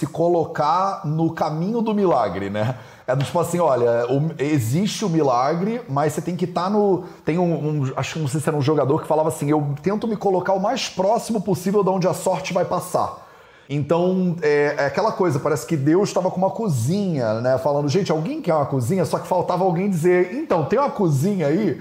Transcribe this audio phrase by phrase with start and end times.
[0.00, 2.76] se colocar no caminho do milagre, né?
[3.06, 4.06] É tipo assim, olha,
[4.38, 7.04] existe o milagre, mas você tem que estar no.
[7.24, 9.74] Tem um, um- Acho que não sei se era um jogador que falava assim: eu
[9.82, 13.26] tento me colocar o mais próximo possível de onde a sorte vai passar.
[13.68, 17.58] Então, é, é aquela coisa, parece que Deus estava com uma cozinha, né?
[17.58, 19.04] Falando, gente, alguém quer uma cozinha?
[19.04, 21.78] Só que faltava alguém dizer, então, tem uma cozinha aí?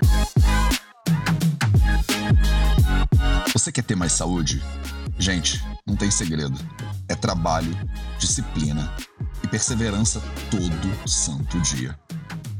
[3.54, 4.62] Você quer ter mais saúde?
[5.18, 6.58] Gente, não tem segredo.
[7.10, 7.76] É trabalho,
[8.20, 8.94] disciplina
[9.44, 10.22] e perseverança
[10.52, 11.98] todo santo dia.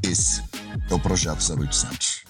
[0.02, 0.42] Esse
[0.90, 2.24] é o Projeto 0800.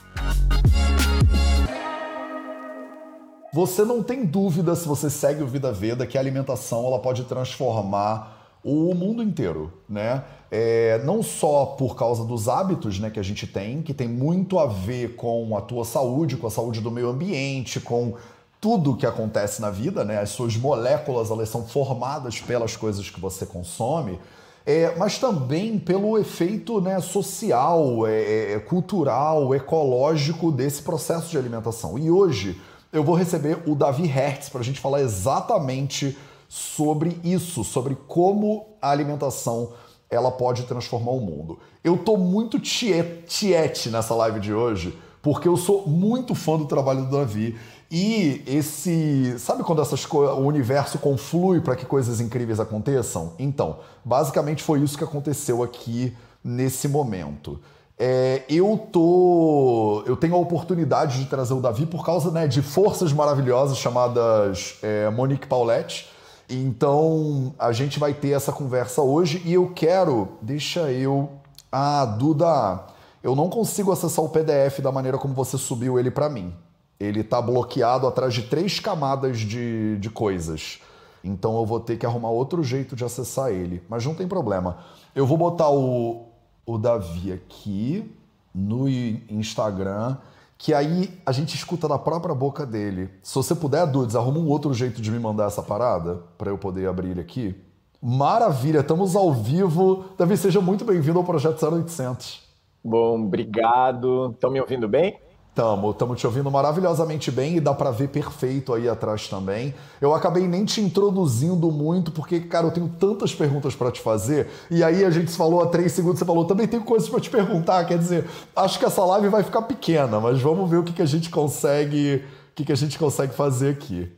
[3.54, 7.24] Você não tem dúvida se você segue o Vida Veda que a alimentação ela pode
[7.24, 10.22] transformar o mundo inteiro, né?
[10.50, 14.58] É, não só por causa dos hábitos né, que a gente tem, que tem muito
[14.58, 18.14] a ver com a tua saúde, com a saúde do meio ambiente, com
[18.60, 20.18] tudo que acontece na vida, né?
[20.20, 24.18] As suas moléculas elas são formadas pelas coisas que você consome.
[24.66, 31.98] É, mas também pelo efeito né, social, é, é, cultural, ecológico desse processo de alimentação.
[31.98, 32.60] E hoje
[32.92, 38.66] eu vou receber o Davi Hertz para a gente falar exatamente sobre isso, sobre como
[38.82, 39.72] a alimentação
[40.10, 41.58] ela pode transformar o mundo.
[41.82, 47.04] Eu tô muito tiete nessa live de hoje, porque eu sou muito fã do trabalho
[47.04, 47.56] do Davi
[47.90, 53.32] e esse, sabe quando essas o universo conflui para que coisas incríveis aconteçam?
[53.36, 57.58] Então, basicamente foi isso que aconteceu aqui nesse momento.
[57.98, 62.62] É, eu tô, eu tenho a oportunidade de trazer o Davi por causa né, de
[62.62, 66.08] forças maravilhosas chamadas é, Monique Paulette.
[66.48, 71.28] Então a gente vai ter essa conversa hoje e eu quero, deixa eu,
[71.72, 72.86] ah, Duda,
[73.22, 76.54] eu não consigo acessar o PDF da maneira como você subiu ele para mim.
[77.00, 80.80] Ele tá bloqueado atrás de três camadas de, de coisas.
[81.24, 83.82] Então eu vou ter que arrumar outro jeito de acessar ele.
[83.88, 84.78] Mas não tem problema.
[85.14, 86.26] Eu vou botar o,
[86.66, 88.14] o Davi aqui
[88.54, 90.16] no Instagram,
[90.58, 93.10] que aí a gente escuta da própria boca dele.
[93.22, 96.58] Se você puder, Dudes, arruma um outro jeito de me mandar essa parada para eu
[96.58, 97.54] poder abrir ele aqui.
[98.02, 100.04] Maravilha, estamos ao vivo.
[100.16, 102.42] Davi, seja muito bem-vindo ao Projeto 0800.
[102.82, 104.30] Bom, obrigado.
[104.32, 105.18] Estão me ouvindo bem?
[105.52, 109.74] Tamo, tamo te ouvindo maravilhosamente bem e dá para ver perfeito aí atrás também.
[110.00, 114.48] Eu acabei nem te introduzindo muito porque, cara, eu tenho tantas perguntas para te fazer.
[114.70, 117.20] E aí a gente se falou há três segundos, você falou, também tenho coisas para
[117.20, 117.84] te perguntar.
[117.84, 121.02] Quer dizer, acho que essa live vai ficar pequena, mas vamos ver o que, que
[121.02, 124.10] a gente consegue, o que, que a gente consegue fazer aqui.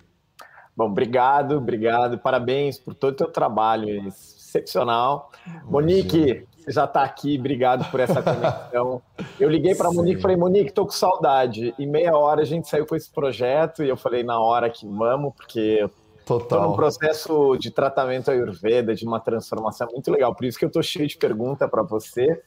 [0.76, 2.18] Bom, obrigado, obrigado.
[2.18, 5.30] Parabéns por todo o teu trabalho excepcional.
[5.64, 9.02] Monique, você já está aqui, obrigado por essa conexão.
[9.38, 11.74] Eu liguei para a Monique e falei, Monique, estou com saudade.
[11.76, 14.86] Em meia hora a gente saiu com esse projeto e eu falei na hora que
[14.86, 15.84] vamos, porque
[16.20, 20.32] estou num processo de tratamento Ayurveda, de uma transformação muito legal.
[20.34, 22.40] Por isso que eu estou cheio de pergunta para você.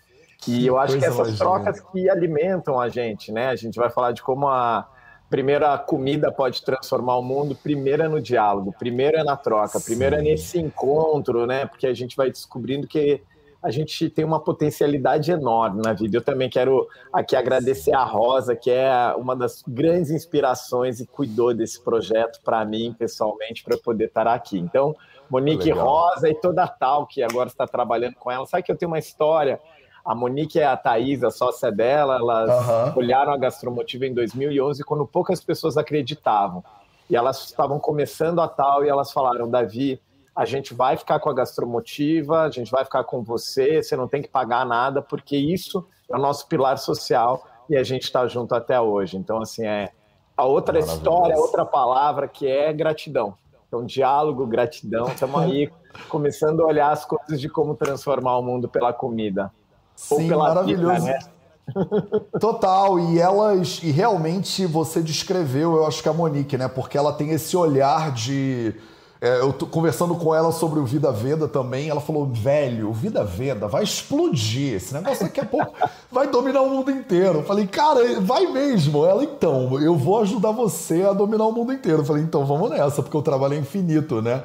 [0.48, 3.48] E que eu acho que essas trocas que alimentam a gente, né?
[3.48, 4.88] A gente vai falar de como a
[5.30, 9.86] primeira comida pode transformar o mundo, primeiro é no diálogo, primeiro é na troca, Sim.
[9.86, 11.66] primeiro é nesse encontro, né?
[11.66, 13.22] Porque a gente vai descobrindo que
[13.66, 16.16] a gente tem uma potencialidade enorme na vida.
[16.16, 21.52] Eu também quero aqui agradecer a Rosa, que é uma das grandes inspirações e cuidou
[21.52, 24.60] desse projeto para mim, pessoalmente, para eu poder estar aqui.
[24.60, 24.96] Então,
[25.28, 25.84] Monique Legal.
[25.84, 28.46] Rosa e toda a Tal, que agora está trabalhando com ela.
[28.46, 29.60] Sabe que eu tenho uma história?
[30.06, 33.00] A Monique e a Thaís, a sócia dela, elas uhum.
[33.00, 36.64] olharam a Gastromotiva em 2011, quando poucas pessoas acreditavam.
[37.10, 40.00] E elas estavam começando a Tal e elas falaram, Davi,
[40.36, 44.08] a gente vai ficar com a gastromotiva, a gente vai ficar com você, você não
[44.08, 48.28] tem que pagar nada, porque isso é o nosso pilar social e a gente está
[48.28, 49.16] junto até hoje.
[49.16, 49.92] Então, assim, é
[50.36, 53.34] a outra história, outra palavra que é gratidão.
[53.68, 55.72] Então, diálogo, gratidão, estamos aí
[56.10, 59.52] começando a olhar as coisas de como transformar o mundo pela comida.
[59.96, 61.06] Sim, ou pela maravilhoso.
[61.06, 61.20] Vida, né?
[62.40, 66.68] Total, e elas, e realmente você descreveu, eu acho que a Monique, né?
[66.68, 68.76] Porque ela tem esse olhar de
[69.26, 71.90] é, eu tô conversando com ela sobre o Vida Veda também.
[71.90, 74.76] Ela falou: velho, o Vida Veda vai explodir.
[74.76, 75.74] Esse negócio daqui a pouco
[76.12, 77.40] vai dominar o mundo inteiro.
[77.40, 79.04] Eu falei, cara, vai mesmo.
[79.04, 82.02] Ela, então, eu vou ajudar você a dominar o mundo inteiro.
[82.02, 84.44] Eu falei, então vamos nessa, porque o trabalho é infinito, né?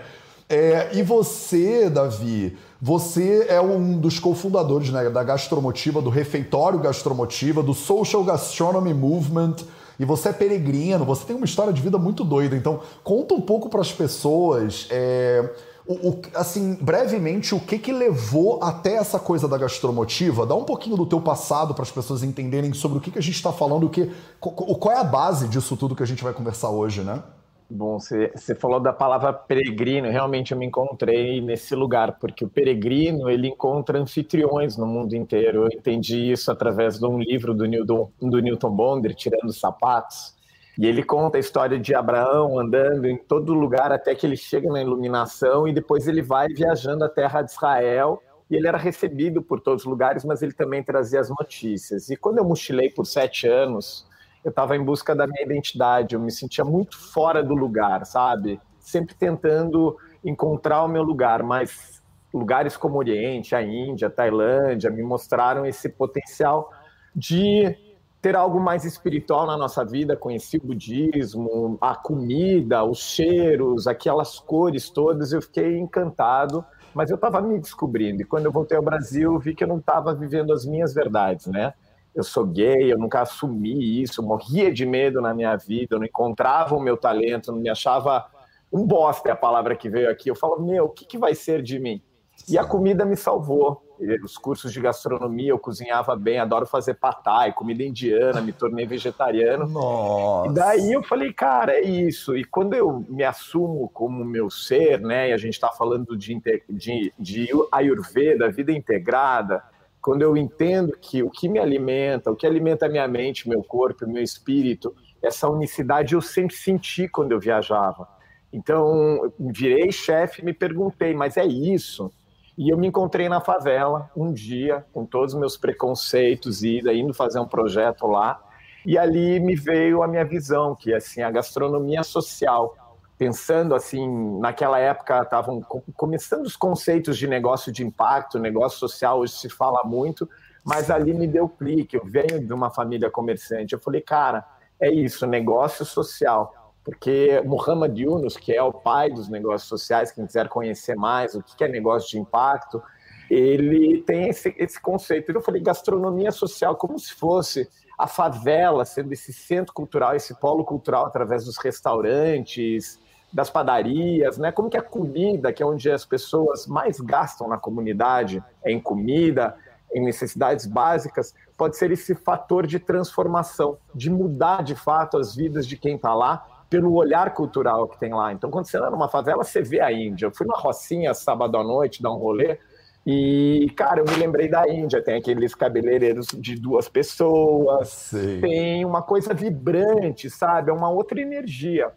[0.49, 7.63] É, e você, Davi, você é um dos cofundadores né, da Gastromotiva, do Refeitório Gastromotiva,
[7.63, 9.57] do Social Gastronomy Movement
[10.01, 12.57] e você é peregrino, você tem uma história de vida muito doida.
[12.57, 15.47] Então, conta um pouco para as pessoas, é,
[15.87, 20.47] o, o, assim, brevemente, o que que levou até essa coisa da gastromotiva.
[20.47, 23.23] Dá um pouquinho do teu passado para as pessoas entenderem sobre o que, que a
[23.23, 24.11] gente está falando, o que,
[24.41, 27.23] qual é a base disso tudo que a gente vai conversar hoje, né?
[27.73, 33.31] Bom, você, falou da palavra peregrino, realmente eu me encontrei nesse lugar, porque o peregrino
[33.31, 35.67] ele encontra anfitriões no mundo inteiro.
[35.67, 40.35] Eu entendi isso através de um livro do Newton, do Newton Bonder, Tirando os Sapatos,
[40.77, 44.69] e ele conta a história de Abraão andando em todo lugar até que ele chega
[44.69, 48.21] na iluminação e depois ele vai viajando a terra de Israel.
[48.51, 52.11] E ele era recebido por todos os lugares, mas ele também trazia as notícias.
[52.11, 54.10] E quando eu mochilei por sete anos,
[54.45, 58.61] eu estava em busca da minha identidade, eu me sentia muito fora do lugar, sabe?
[58.79, 62.03] Sempre tentando encontrar o meu lugar, mas
[62.33, 66.71] lugares como o Oriente, a Índia, a Tailândia me mostraram esse potencial
[67.15, 67.77] de
[68.23, 74.39] ter algo mais espiritual na nossa vida, conheci o budismo, a comida, os cheiros, aquelas
[74.39, 76.65] cores todas, eu fiquei encantado,
[76.95, 78.21] mas eu estava me descobrindo.
[78.21, 81.47] E quando eu voltei ao Brasil, vi que eu não estava vivendo as minhas verdades,
[81.47, 81.73] né?
[82.15, 86.07] Eu sou gay, eu nunca assumi isso, morria de medo na minha vida, eu não
[86.07, 88.27] encontrava o meu talento, não me achava
[88.73, 90.31] um bosta é a palavra que veio aqui.
[90.31, 92.01] Eu falo, meu, o que, que vai ser de mim?
[92.49, 93.83] E a comida me salvou.
[94.25, 99.69] Os cursos de gastronomia, eu cozinhava bem, adoro fazer patai, comida indiana, me tornei vegetariano.
[99.69, 100.51] Nossa.
[100.51, 102.35] E daí eu falei, cara, é isso.
[102.35, 106.41] E quando eu me assumo como meu ser, né, e a gente está falando de,
[106.67, 109.63] de, de Ayurveda, vida integrada,
[110.01, 114.07] quando eu entendo que o que me alimenta, o que alimenta minha mente, meu corpo,
[114.07, 118.09] meu espírito, essa unicidade eu sempre senti quando eu viajava.
[118.53, 122.11] Então, virei chefe e me perguntei, mas é isso?
[122.57, 127.15] E eu me encontrei na favela um dia, com todos os meus preconceitos, e indo
[127.15, 128.41] fazer um projeto lá.
[128.85, 132.75] E ali me veio a minha visão, que é assim, a gastronomia social
[133.21, 134.09] pensando assim,
[134.39, 135.61] naquela época estavam
[135.95, 140.27] começando os conceitos de negócio de impacto, negócio social, hoje se fala muito,
[140.65, 141.99] mas ali me deu clique.
[141.99, 143.75] Eu venho de uma família comerciante.
[143.75, 144.43] Eu falei, cara,
[144.81, 146.73] é isso, negócio social.
[146.83, 151.43] Porque Muhammad Yunus, que é o pai dos negócios sociais, quem quiser conhecer mais o
[151.43, 152.83] que é negócio de impacto,
[153.31, 155.31] ele tem esse, esse conceito.
[155.31, 157.69] Eu falei, gastronomia social, como se fosse
[157.99, 162.99] a favela sendo esse centro cultural, esse polo cultural através dos restaurantes,
[163.33, 164.51] das padarias, né?
[164.51, 168.81] Como que a comida, que é onde as pessoas mais gastam na comunidade, é em
[168.81, 169.57] comida,
[169.93, 175.67] em necessidades básicas, pode ser esse fator de transformação, de mudar de fato as vidas
[175.67, 178.33] de quem está lá pelo olhar cultural que tem lá.
[178.33, 180.27] Então, quando você anda numa favela, você vê a Índia.
[180.27, 182.59] Eu fui numa Rocinha sábado à noite dar um rolê
[183.05, 185.03] e, cara, eu me lembrei da Índia.
[185.03, 188.41] Tem aqueles cabeleireiros de duas pessoas, Sei.
[188.41, 190.71] tem uma coisa vibrante, sabe?
[190.71, 191.91] É uma outra energia.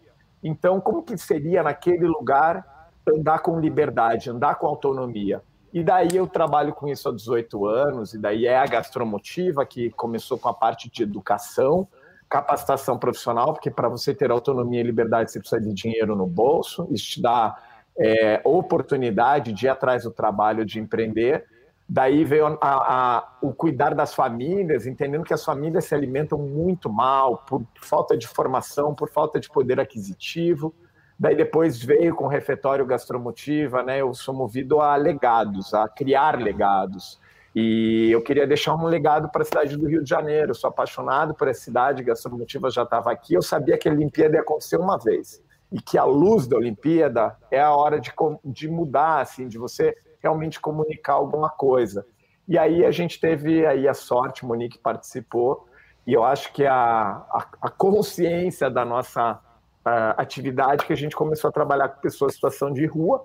[0.44, 5.42] Então, como que seria naquele lugar andar com liberdade, andar com autonomia?
[5.72, 9.90] E daí eu trabalho com isso há 18 anos, e daí é a gastromotiva, que
[9.90, 11.88] começou com a parte de educação,
[12.28, 16.86] capacitação profissional, porque para você ter autonomia e liberdade você precisa de dinheiro no bolso,
[16.90, 17.56] isso te dá
[17.98, 21.44] é, oportunidade de ir atrás do trabalho, de empreender,
[21.88, 26.90] Daí veio a, a, o cuidar das famílias, entendendo que as famílias se alimentam muito
[26.90, 30.74] mal por falta de formação, por falta de poder aquisitivo.
[31.18, 34.00] Daí depois veio com o refeitório gastromotiva, né?
[34.00, 37.20] Eu sou movido a legados, a criar legados.
[37.54, 40.50] E eu queria deixar um legado para a cidade do Rio de Janeiro.
[40.50, 43.34] Eu sou apaixonado por essa cidade, gastromotiva já estava aqui.
[43.34, 45.40] Eu sabia que a Olimpíada ia acontecer uma vez
[45.70, 48.12] e que a luz da Olimpíada é a hora de,
[48.44, 49.94] de mudar, assim, de você
[50.24, 52.06] realmente comunicar alguma coisa.
[52.48, 55.68] E aí a gente teve aí a sorte, Monique participou,
[56.06, 59.38] e eu acho que a, a, a consciência da nossa
[59.84, 63.24] a, atividade que a gente começou a trabalhar com pessoas em situação de rua,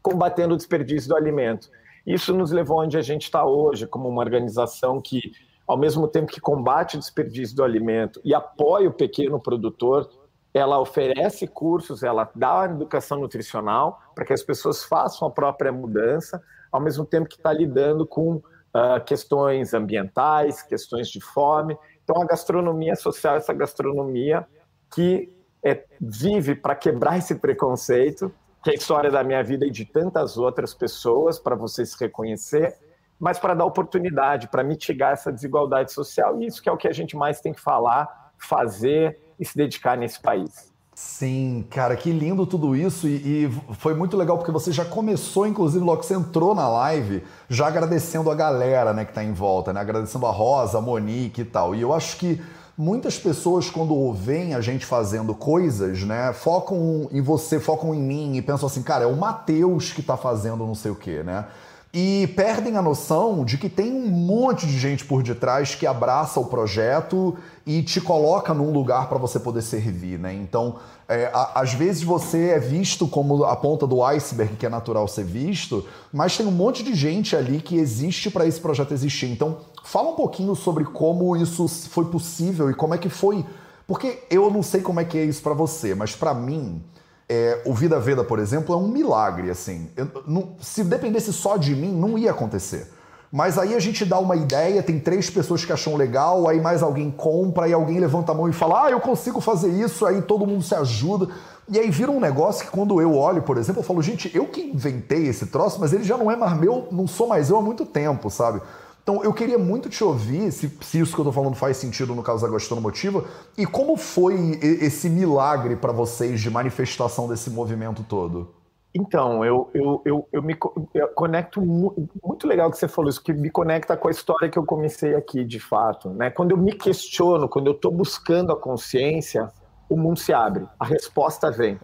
[0.00, 1.68] combatendo o desperdício do alimento.
[2.06, 5.32] Isso nos levou onde a gente está hoje, como uma organização que,
[5.66, 10.08] ao mesmo tempo que combate o desperdício do alimento e apoia o pequeno produtor,
[10.52, 16.42] ela oferece cursos, ela dá educação nutricional para que as pessoas façam a própria mudança,
[16.72, 21.76] ao mesmo tempo que está lidando com uh, questões ambientais, questões de fome.
[22.02, 24.46] Então, a gastronomia social, essa gastronomia
[24.90, 29.70] que é, vive para quebrar esse preconceito, que é a história da minha vida e
[29.70, 32.74] de tantas outras pessoas, para você se reconhecer,
[33.18, 36.40] mas para dar oportunidade, para mitigar essa desigualdade social.
[36.40, 39.56] E isso que é o que a gente mais tem que falar, fazer e se
[39.56, 40.68] dedicar nesse país.
[41.00, 45.46] Sim, cara, que lindo tudo isso e, e, foi muito legal porque você já começou,
[45.46, 49.32] inclusive, logo que você entrou na live, já agradecendo a galera, né, que tá em
[49.32, 51.72] volta, né, agradecendo a Rosa, a Monique e tal.
[51.72, 52.42] E eu acho que
[52.76, 58.36] muitas pessoas quando veem a gente fazendo coisas, né, focam em você, focam em mim
[58.36, 61.46] e pensam assim, cara, é o Matheus que tá fazendo não sei o quê, né?
[61.92, 66.38] E perdem a noção de que tem um monte de gente por detrás que abraça
[66.38, 70.34] o projeto e te coloca num lugar para você poder servir, né?
[70.34, 70.76] Então,
[71.08, 75.08] é, a, às vezes você é visto como a ponta do iceberg que é natural
[75.08, 79.30] ser visto, mas tem um monte de gente ali que existe para esse projeto existir.
[79.30, 83.44] Então, fala um pouquinho sobre como isso foi possível e como é que foi,
[83.86, 86.82] porque eu não sei como é que é isso para você, mas para mim
[87.28, 89.90] é, o Vida Veda, por exemplo, é um milagre, assim.
[89.96, 92.90] Eu, não, se dependesse só de mim, não ia acontecer.
[93.30, 96.82] Mas aí a gente dá uma ideia, tem três pessoas que acham legal, aí mais
[96.82, 100.22] alguém compra, e alguém levanta a mão e fala, ah, eu consigo fazer isso, aí
[100.22, 101.28] todo mundo se ajuda.
[101.68, 104.46] E aí vira um negócio que quando eu olho, por exemplo, eu falo, gente, eu
[104.46, 107.58] que inventei esse troço, mas ele já não é mais meu, não sou mais eu
[107.58, 108.62] há muito tempo, sabe?
[109.08, 112.14] Então eu queria muito te ouvir, se, se isso que eu tô falando faz sentido
[112.14, 113.24] no caso da gastronomotiva,
[113.56, 118.54] e como foi esse milagre para vocês de manifestação desse movimento todo?
[118.94, 120.54] Então, eu, eu, eu, eu me
[120.92, 124.50] eu conecto muito, muito legal que você falou isso, que me conecta com a história
[124.50, 126.10] que eu comecei aqui, de fato.
[126.10, 126.28] Né?
[126.28, 129.50] Quando eu me questiono, quando eu estou buscando a consciência,
[129.88, 131.80] o mundo se abre, a resposta vem.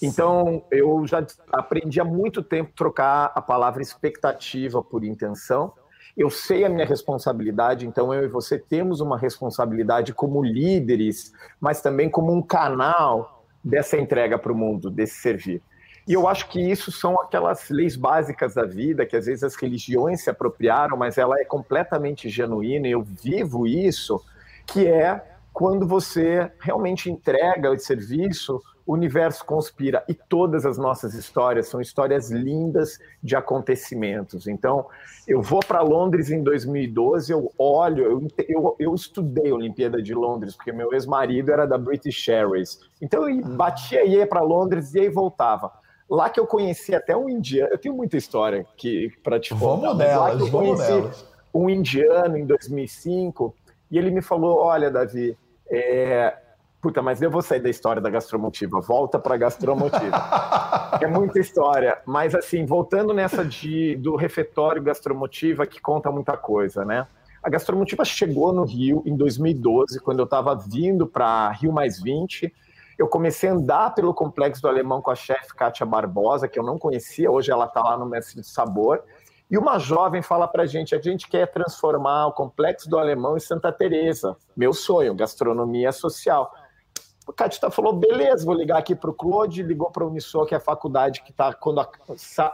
[0.00, 5.74] Então, eu já aprendi há muito tempo trocar a palavra expectativa por intenção
[6.16, 11.80] eu sei a minha responsabilidade, então eu e você temos uma responsabilidade como líderes, mas
[11.80, 15.62] também como um canal dessa entrega para o mundo, desse servir.
[16.06, 19.54] E eu acho que isso são aquelas leis básicas da vida que às vezes as
[19.54, 24.20] religiões se apropriaram, mas ela é completamente genuína, e eu vivo isso,
[24.66, 28.60] que é quando você realmente entrega esse serviço
[28.92, 34.46] o universo conspira e todas as nossas histórias são histórias lindas de acontecimentos.
[34.46, 34.86] Então,
[35.26, 40.12] eu vou para Londres em 2012, eu olho, eu, eu, eu, estudei a Olimpíada de
[40.12, 42.80] Londres, porque meu ex-marido era da British Airways.
[43.00, 45.72] Então, eu batia e ia para Londres e aí voltava.
[46.10, 48.66] Lá que eu conheci até um indiano, eu tenho muita história
[49.22, 49.64] para te contar.
[49.64, 53.54] Vamos delas, lá que eu conheci um indiano em 2005
[53.90, 55.34] e ele me falou: Olha, Davi,
[55.70, 56.36] é,
[56.82, 58.80] Puta, mas eu vou sair da história da gastromotiva.
[58.80, 60.16] Volta para a gastromotiva.
[61.00, 62.02] é muita história.
[62.04, 67.06] Mas, assim, voltando nessa de, do refeitório gastromotiva, que conta muita coisa, né?
[67.40, 72.52] A gastromotiva chegou no Rio em 2012, quando eu estava vindo para Rio Mais 20.
[72.98, 76.64] Eu comecei a andar pelo Complexo do Alemão com a chefe Kátia Barbosa, que eu
[76.64, 79.04] não conhecia, hoje ela está lá no Mestre de Sabor.
[79.48, 83.36] E uma jovem fala para a gente: a gente quer transformar o Complexo do Alemão
[83.36, 84.36] em Santa Teresa.
[84.56, 86.50] Meu sonho, gastronomia social.
[87.32, 90.52] O Catita falou: beleza, vou ligar aqui para o Claude, ligou para a Unisor, que
[90.52, 91.88] é a faculdade que está, quando a,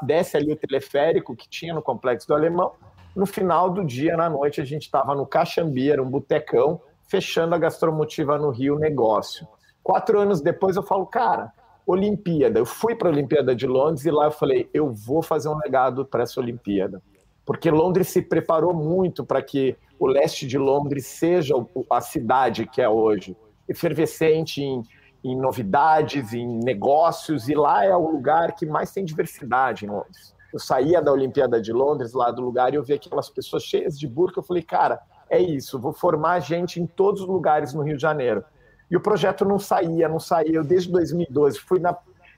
[0.02, 2.72] desce ali o teleférico que tinha no Complexo do Alemão.
[3.14, 7.58] No final do dia, na noite, a gente estava no Caxambi, um botecão, fechando a
[7.58, 9.48] gastromotiva no Rio Negócio.
[9.82, 11.52] Quatro anos depois, eu falo, cara,
[11.84, 12.60] Olimpíada.
[12.60, 15.58] Eu fui para a Olimpíada de Londres e lá eu falei, eu vou fazer um
[15.58, 17.02] legado para essa Olimpíada.
[17.44, 21.54] Porque Londres se preparou muito para que o leste de Londres seja
[21.90, 23.36] a cidade que é hoje
[23.68, 24.82] efervescente em,
[25.22, 30.34] em novidades, em negócios, e lá é o lugar que mais tem diversidade em Londres.
[30.52, 33.98] Eu saía da Olimpíada de Londres, lá do lugar, e eu via aquelas pessoas cheias
[33.98, 34.40] de burca.
[34.40, 34.98] Eu falei, cara,
[35.28, 38.42] é isso, vou formar gente em todos os lugares no Rio de Janeiro.
[38.90, 40.56] E o projeto não saía, não saía.
[40.56, 41.94] Eu, desde 2012, fui na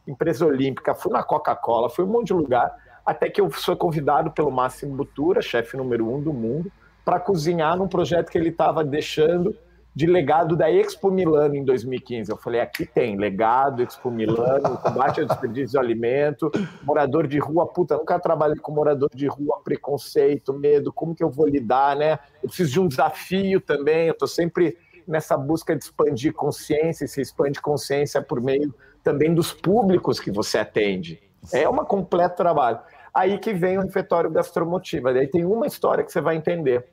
[0.06, 2.74] empresa olímpica, fui na Coca-Cola, fui um monte de lugar,
[3.06, 6.70] até que eu sou convidado pelo Máximo Butura, chefe número um do mundo,
[7.04, 9.56] para cozinhar num projeto que ele estava deixando
[10.00, 12.30] de legado da Expo Milano em 2015.
[12.30, 16.50] Eu falei, aqui tem legado, Expo Milano, combate ao desperdício de alimento,
[16.82, 21.28] morador de rua, puta, nunca trabalhei com morador de rua, preconceito, medo, como que eu
[21.28, 22.18] vou lidar, né?
[22.42, 27.08] Eu preciso de um desafio também, eu estou sempre nessa busca de expandir consciência, e
[27.08, 31.22] se expande consciência por meio também dos públicos que você atende.
[31.52, 32.78] É um completo trabalho.
[33.12, 35.12] Aí que vem o refeitório gastromotiva.
[35.12, 36.86] Daí tem uma história que você vai entender.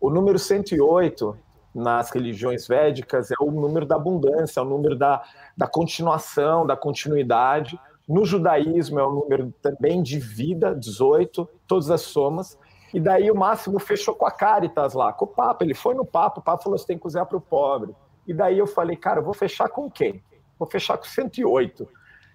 [0.00, 1.46] O número 108
[1.78, 5.22] nas religiões védicas é o número da abundância, é o número da,
[5.56, 7.78] da continuação, da continuidade.
[8.06, 12.58] No judaísmo é o número também de vida, 18, todas as somas.
[12.92, 15.64] E daí o Máximo fechou com a Caritas lá, com o Papa.
[15.64, 17.94] Ele foi no Papa, o Papa falou: você tem que cozinhar para o pobre.
[18.26, 20.22] E daí eu falei: cara, eu vou fechar com quem?
[20.58, 21.88] Vou fechar com 108.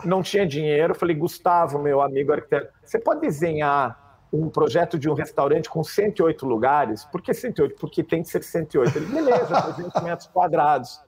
[0.05, 0.93] Não tinha dinheiro.
[0.93, 4.02] Eu falei: Gustavo, meu amigo arquiteto, você pode desenhar
[4.33, 7.05] um projeto de um restaurante com 108 lugares.
[7.05, 7.75] Por que 108?
[7.79, 8.97] Porque tem que ser 108.
[8.97, 10.99] Ele, beleza, 300 metros quadrados.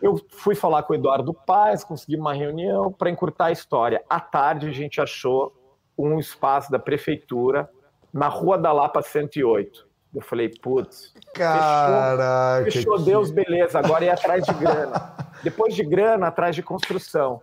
[0.00, 4.04] Eu fui falar com o Eduardo Paz, consegui uma reunião para encurtar a história.
[4.08, 5.54] À tarde, a gente achou
[5.96, 7.68] um espaço da prefeitura
[8.12, 9.88] na Rua da Lapa 108.
[10.14, 15.14] Eu falei, putz, Caraca, fechou, fechou Deus, beleza, agora é atrás de grana.
[15.42, 17.40] Depois de grana, atrás de construção.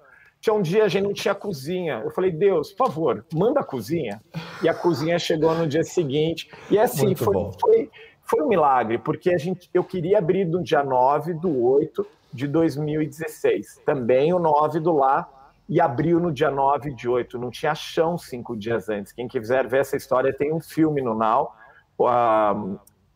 [0.48, 2.02] Tinha um dia a gente não tinha cozinha.
[2.06, 4.22] Eu falei, Deus, por favor, manda a cozinha.
[4.64, 6.50] e a cozinha chegou no dia seguinte.
[6.72, 7.92] E assim, foi, foi,
[8.24, 12.48] foi, um milagre, porque a gente, eu queria abrir no dia 9 do 8 de
[12.48, 13.82] 2016.
[13.86, 15.30] Também o 9 do lá,
[15.68, 17.38] e abriu no dia 9 de 8.
[17.38, 19.12] Não tinha chão cinco dias antes.
[19.12, 21.52] Quem quiser ver essa história, tem um filme no Now,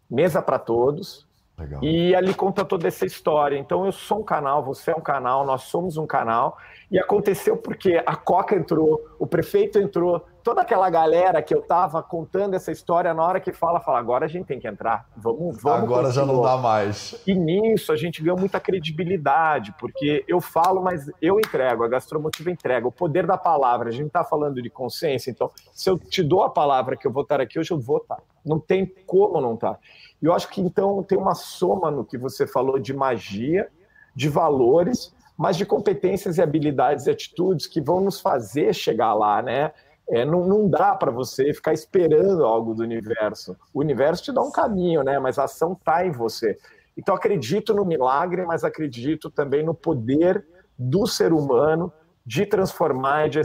[0.10, 1.26] Mesa para Todos,
[1.62, 1.84] Legal.
[1.84, 3.58] E ali conta toda essa história.
[3.58, 6.58] Então eu sou um canal, você é um canal, nós somos um canal.
[6.92, 12.04] E aconteceu porque a Coca entrou, o prefeito entrou, toda aquela galera que eu tava
[12.04, 15.08] contando essa história, na hora que fala, fala, agora a gente tem que entrar.
[15.16, 15.84] Vamos, vamos.
[15.84, 16.12] Agora continuar.
[16.12, 17.22] já não dá mais.
[17.26, 22.52] E nisso a gente ganhou muita credibilidade, porque eu falo, mas eu entrego, a gastromotiva
[22.52, 23.88] entrega, o poder da palavra.
[23.88, 27.12] A gente está falando de consciência, então se eu te dou a palavra que eu
[27.12, 28.20] vou estar aqui hoje, eu vou estar.
[28.46, 29.80] Não tem como não estar.
[30.22, 33.70] E eu acho que então tem uma soma no que você falou de magia,
[34.14, 39.42] de valores, mas de competências e habilidades e atitudes que vão nos fazer chegar lá,
[39.42, 39.72] né?
[40.08, 43.58] É, não, não dá para você ficar esperando algo do universo.
[43.74, 45.18] O universo te dá um caminho, né?
[45.18, 46.60] Mas a ação está em você.
[46.96, 50.46] Então acredito no milagre, mas acredito também no poder
[50.78, 51.92] do ser humano
[52.24, 53.42] de transformar e de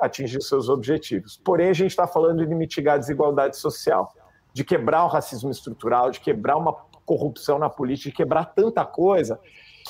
[0.00, 1.40] atingir seus objetivos.
[1.44, 4.14] Porém, a gente está falando de mitigar a desigualdade social
[4.52, 6.72] de quebrar o racismo estrutural, de quebrar uma
[7.04, 9.40] corrupção na política, de quebrar tanta coisa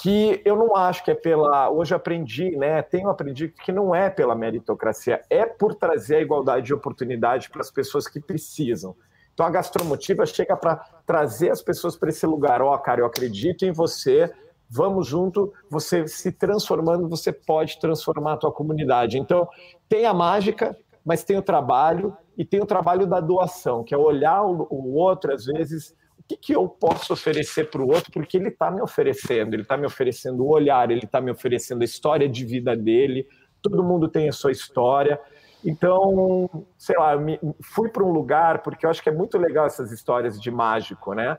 [0.00, 1.70] que eu não acho que é pela.
[1.70, 2.82] Hoje aprendi, né?
[2.82, 7.61] Tenho aprendido que não é pela meritocracia, é por trazer a igualdade de oportunidade para
[7.61, 8.96] as pessoas que precisam.
[9.34, 12.62] Então a gastromotiva chega para trazer as pessoas para esse lugar.
[12.62, 14.32] Ó, oh, cara, eu acredito em você.
[14.68, 19.18] Vamos junto, você se transformando, você pode transformar a tua comunidade.
[19.18, 19.46] Então,
[19.87, 23.99] tem a mágica, mas tem o trabalho e tem o trabalho da doação, que é
[23.99, 25.94] olhar o, outro, às vezes,
[26.32, 29.76] que, que eu posso oferecer para o outro, porque ele está me oferecendo, ele está
[29.76, 33.26] me oferecendo o olhar, ele está me oferecendo a história de vida dele,
[33.60, 35.20] todo mundo tem a sua história.
[35.64, 37.12] Então, sei lá,
[37.62, 41.14] fui para um lugar, porque eu acho que é muito legal essas histórias de mágico,
[41.14, 41.38] né?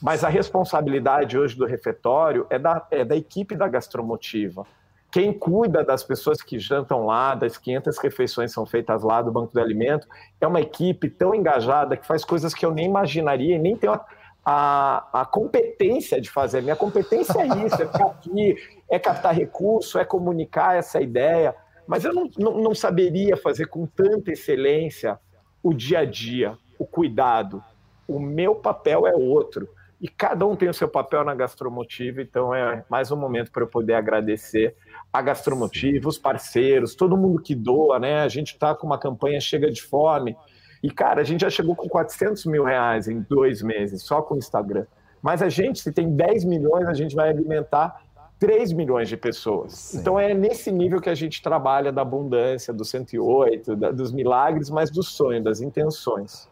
[0.00, 4.66] Mas a responsabilidade hoje do refeitório é da, é da equipe da gastromotiva
[5.12, 9.52] quem cuida das pessoas que jantam lá, das 500 refeições são feitas lá do Banco
[9.52, 10.08] do Alimento,
[10.40, 13.92] é uma equipe tão engajada que faz coisas que eu nem imaginaria e nem tenho
[13.92, 14.06] a,
[14.44, 16.62] a, a competência de fazer.
[16.62, 18.56] Minha competência é isso, é ficar aqui,
[18.90, 21.54] é captar recurso, é comunicar essa ideia,
[21.86, 25.18] mas eu não, não, não saberia fazer com tanta excelência
[25.62, 27.62] o dia a dia, o cuidado.
[28.08, 29.68] O meu papel é outro
[30.02, 33.62] e cada um tem o seu papel na gastromotiva, então é mais um momento para
[33.62, 34.74] eu poder agradecer
[35.12, 38.20] a Gastromotiva, os parceiros, todo mundo que doa, né?
[38.20, 40.36] A gente está com uma campanha Chega de Fome.
[40.82, 44.34] E, cara, a gente já chegou com 400 mil reais em dois meses, só com
[44.34, 44.84] o Instagram.
[45.22, 48.02] Mas a gente, se tem 10 milhões, a gente vai alimentar
[48.40, 49.72] 3 milhões de pessoas.
[49.72, 49.98] Sim.
[49.98, 54.68] Então é nesse nível que a gente trabalha da abundância, do 108, da, dos milagres,
[54.68, 56.50] mas do sonho, das intenções.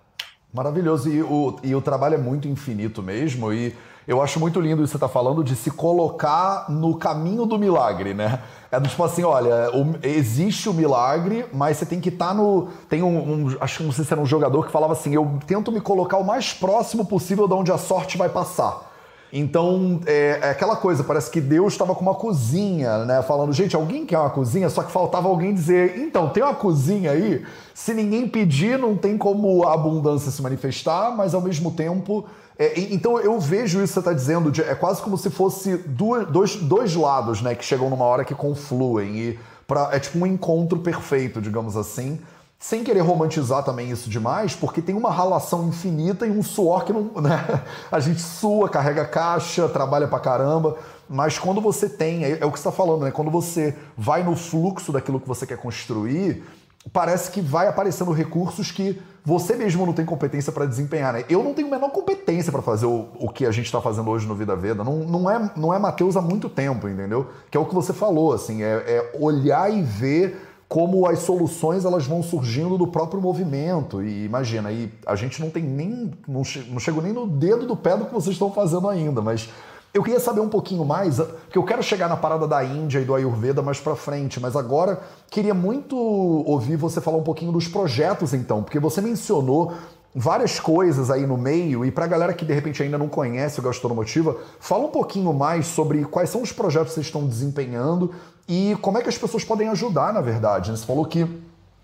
[0.52, 1.10] Maravilhoso.
[1.10, 3.52] E o, e o trabalho é muito infinito mesmo.
[3.52, 3.74] E
[4.06, 7.58] eu acho muito lindo isso que você está falando de se colocar no caminho do
[7.58, 8.40] milagre, né?
[8.70, 12.68] É tipo assim, olha, o, existe o milagre, mas você tem que estar tá no.
[12.88, 15.38] Tem um, um, Acho que não sei se era um jogador que falava assim: eu
[15.46, 18.89] tento me colocar o mais próximo possível de onde a sorte vai passar.
[19.32, 23.22] Então, é, é, aquela coisa, parece que Deus estava com uma cozinha, né?
[23.22, 24.68] Falando, gente, alguém quer uma cozinha?
[24.68, 27.44] Só que faltava alguém dizer, então, tem uma cozinha aí?
[27.72, 32.26] Se ninguém pedir, não tem como a abundância se manifestar, mas ao mesmo tempo.
[32.58, 35.76] É, então eu vejo isso que você está dizendo, de, é quase como se fosse
[35.76, 37.54] duas, dois, dois lados, né?
[37.54, 39.16] Que chegam numa hora que confluem.
[39.16, 42.18] E pra, é tipo um encontro perfeito, digamos assim
[42.60, 46.92] sem querer romantizar também isso demais, porque tem uma relação infinita e um suor que
[46.92, 47.10] não.
[47.20, 47.62] Né?
[47.90, 50.76] A gente sua, carrega caixa, trabalha pra caramba,
[51.08, 53.10] mas quando você tem, é, é o que você está falando, né?
[53.10, 56.44] Quando você vai no fluxo daquilo que você quer construir,
[56.92, 61.14] parece que vai aparecendo recursos que você mesmo não tem competência para desempenhar.
[61.14, 61.24] Né?
[61.28, 64.10] Eu não tenho a menor competência para fazer o, o que a gente está fazendo
[64.10, 64.84] hoje no Vida Veda.
[64.84, 67.28] Não, não é, não é Mateus há muito tempo, entendeu?
[67.50, 71.84] Que é o que você falou, assim, é, é olhar e ver como as soluções
[71.84, 74.00] elas vão surgindo do próprio movimento.
[74.04, 76.12] E imagina, aí a gente não tem nem.
[76.28, 79.20] Não, che não chegou nem no dedo do pé do que vocês estão fazendo ainda,
[79.20, 79.50] mas.
[79.92, 83.04] Eu queria saber um pouquinho mais, porque eu quero chegar na parada da Índia e
[83.04, 87.66] do Ayurveda mais para frente, mas agora queria muito ouvir você falar um pouquinho dos
[87.66, 89.72] projetos então, porque você mencionou
[90.14, 93.60] várias coisas aí no meio e para a galera que de repente ainda não conhece
[93.60, 98.12] o Gastromotiva, fala um pouquinho mais sobre quais são os projetos que vocês estão desempenhando
[98.50, 100.70] e como é que as pessoas podem ajudar, na verdade.
[100.70, 100.76] Né?
[100.76, 101.24] Você falou que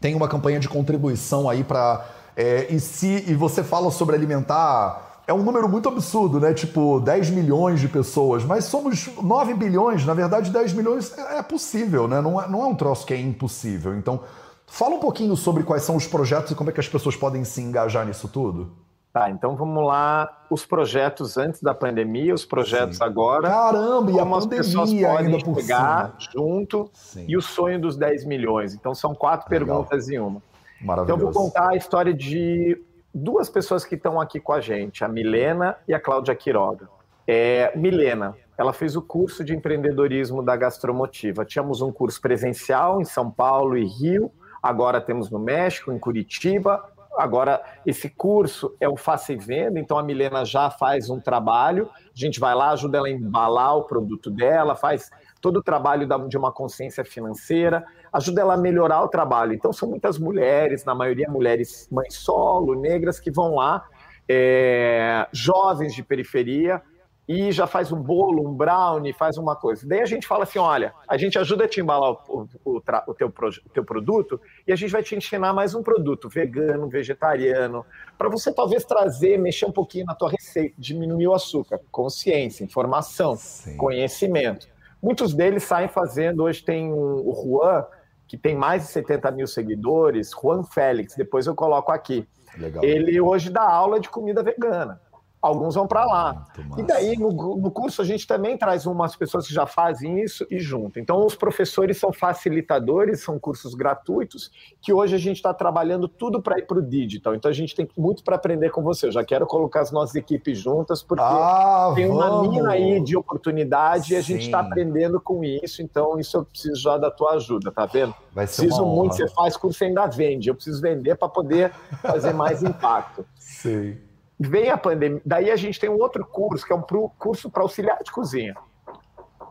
[0.01, 2.05] tem uma campanha de contribuição aí para.
[2.37, 5.05] É, e, se, e você fala sobre alimentar.
[5.29, 6.55] É um número muito absurdo, né?
[6.55, 11.43] Tipo, 10 milhões de pessoas, mas somos 9 bilhões, na verdade, 10 milhões é, é
[11.43, 12.21] possível, né?
[12.21, 13.97] Não é, não é um troço que é impossível.
[13.97, 14.21] Então,
[14.67, 17.45] Fala um pouquinho sobre quais são os projetos e como é que as pessoas podem
[17.45, 18.73] se engajar nisso tudo.
[19.17, 20.43] Tá, então vamos lá.
[20.51, 23.05] Os projetos antes da pandemia, os projetos Sim.
[23.05, 23.49] agora.
[23.49, 27.25] Caramba, e a pandemia as pessoas podem ainda chegar junto Sim.
[27.27, 28.75] e o sonho dos 10 milhões.
[28.75, 29.67] Então são quatro Legal.
[29.67, 30.43] perguntas em uma.
[30.83, 31.03] Maravilhoso.
[31.05, 32.79] Então eu vou contar a história de
[33.15, 36.87] duas pessoas que estão aqui com a gente, a Milena e a Cláudia Quiroga.
[37.27, 41.43] É, Milena, ela fez o curso de empreendedorismo da Gastromotiva.
[41.43, 44.31] Tínhamos um curso presencial em São Paulo e Rio,
[44.63, 46.85] agora temos no México, em Curitiba,
[47.17, 51.91] Agora, esse curso é o Faça e Venda, então a Milena já faz um trabalho,
[51.95, 56.07] a gente vai lá, ajuda ela a embalar o produto dela, faz todo o trabalho
[56.29, 59.55] de uma consciência financeira, ajuda ela a melhorar o trabalho.
[59.55, 63.87] Então, são muitas mulheres, na maioria mulheres mães solo, negras, que vão lá,
[64.29, 66.83] é, jovens de periferia,
[67.29, 69.87] e já faz um bolo, um brownie, faz uma coisa.
[69.87, 73.15] Daí a gente fala assim: olha, a gente ajuda a te embalar o, o, o,
[73.15, 77.85] teu, o teu produto e a gente vai te ensinar mais um produto vegano, vegetariano,
[78.17, 81.81] para você talvez trazer, mexer um pouquinho na tua receita, diminuir o açúcar.
[81.91, 83.77] Consciência, informação, Sim.
[83.77, 84.69] conhecimento.
[85.03, 87.85] Muitos deles saem fazendo, hoje tem o Juan,
[88.27, 92.27] que tem mais de 70 mil seguidores, Juan Félix, depois eu coloco aqui.
[92.57, 92.83] Legal.
[92.83, 95.01] Ele hoje dá aula de comida vegana
[95.47, 96.45] alguns vão para lá.
[96.77, 100.47] E daí, no, no, curso, a gente também traz umas pessoas que já fazem isso
[100.51, 100.99] e junto.
[100.99, 106.43] Então, os professores são facilitadores, são cursos gratuitos, que hoje a gente está trabalhando tudo
[106.43, 107.35] para ir para o digital.
[107.35, 109.07] Então, a gente tem muito para aprender com você.
[109.07, 112.51] Eu já quero colocar as nossas equipes juntas, porque ah, tem uma vamos.
[112.51, 114.15] mina aí de oportunidade Sim.
[114.15, 115.83] e a gente está aprendendo com isso.
[115.83, 118.15] Então, isso eu preciso já da tua ajuda, tá vendo?
[118.33, 120.49] Vai ser preciso muito, você faz curso e ainda vende.
[120.49, 123.25] Eu preciso vender para poder fazer mais impacto.
[123.39, 124.06] Sim.
[124.39, 126.83] Vem a pandemia, daí a gente tem um outro curso, que é um
[127.19, 128.55] curso para auxiliar de cozinha,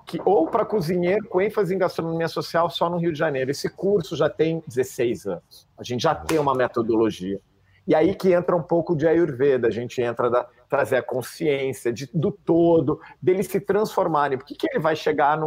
[0.06, 3.50] que, ou para cozinheiro com ênfase em gastronomia social só no Rio de Janeiro.
[3.50, 7.42] Esse curso já tem 16 anos, a gente já tem uma metodologia.
[7.88, 11.92] E aí que entra um pouco de Ayurveda, a gente entra da trazer a consciência
[11.94, 14.38] de, do todo, deles se transformarem.
[14.38, 15.40] Por que, que ele vai chegar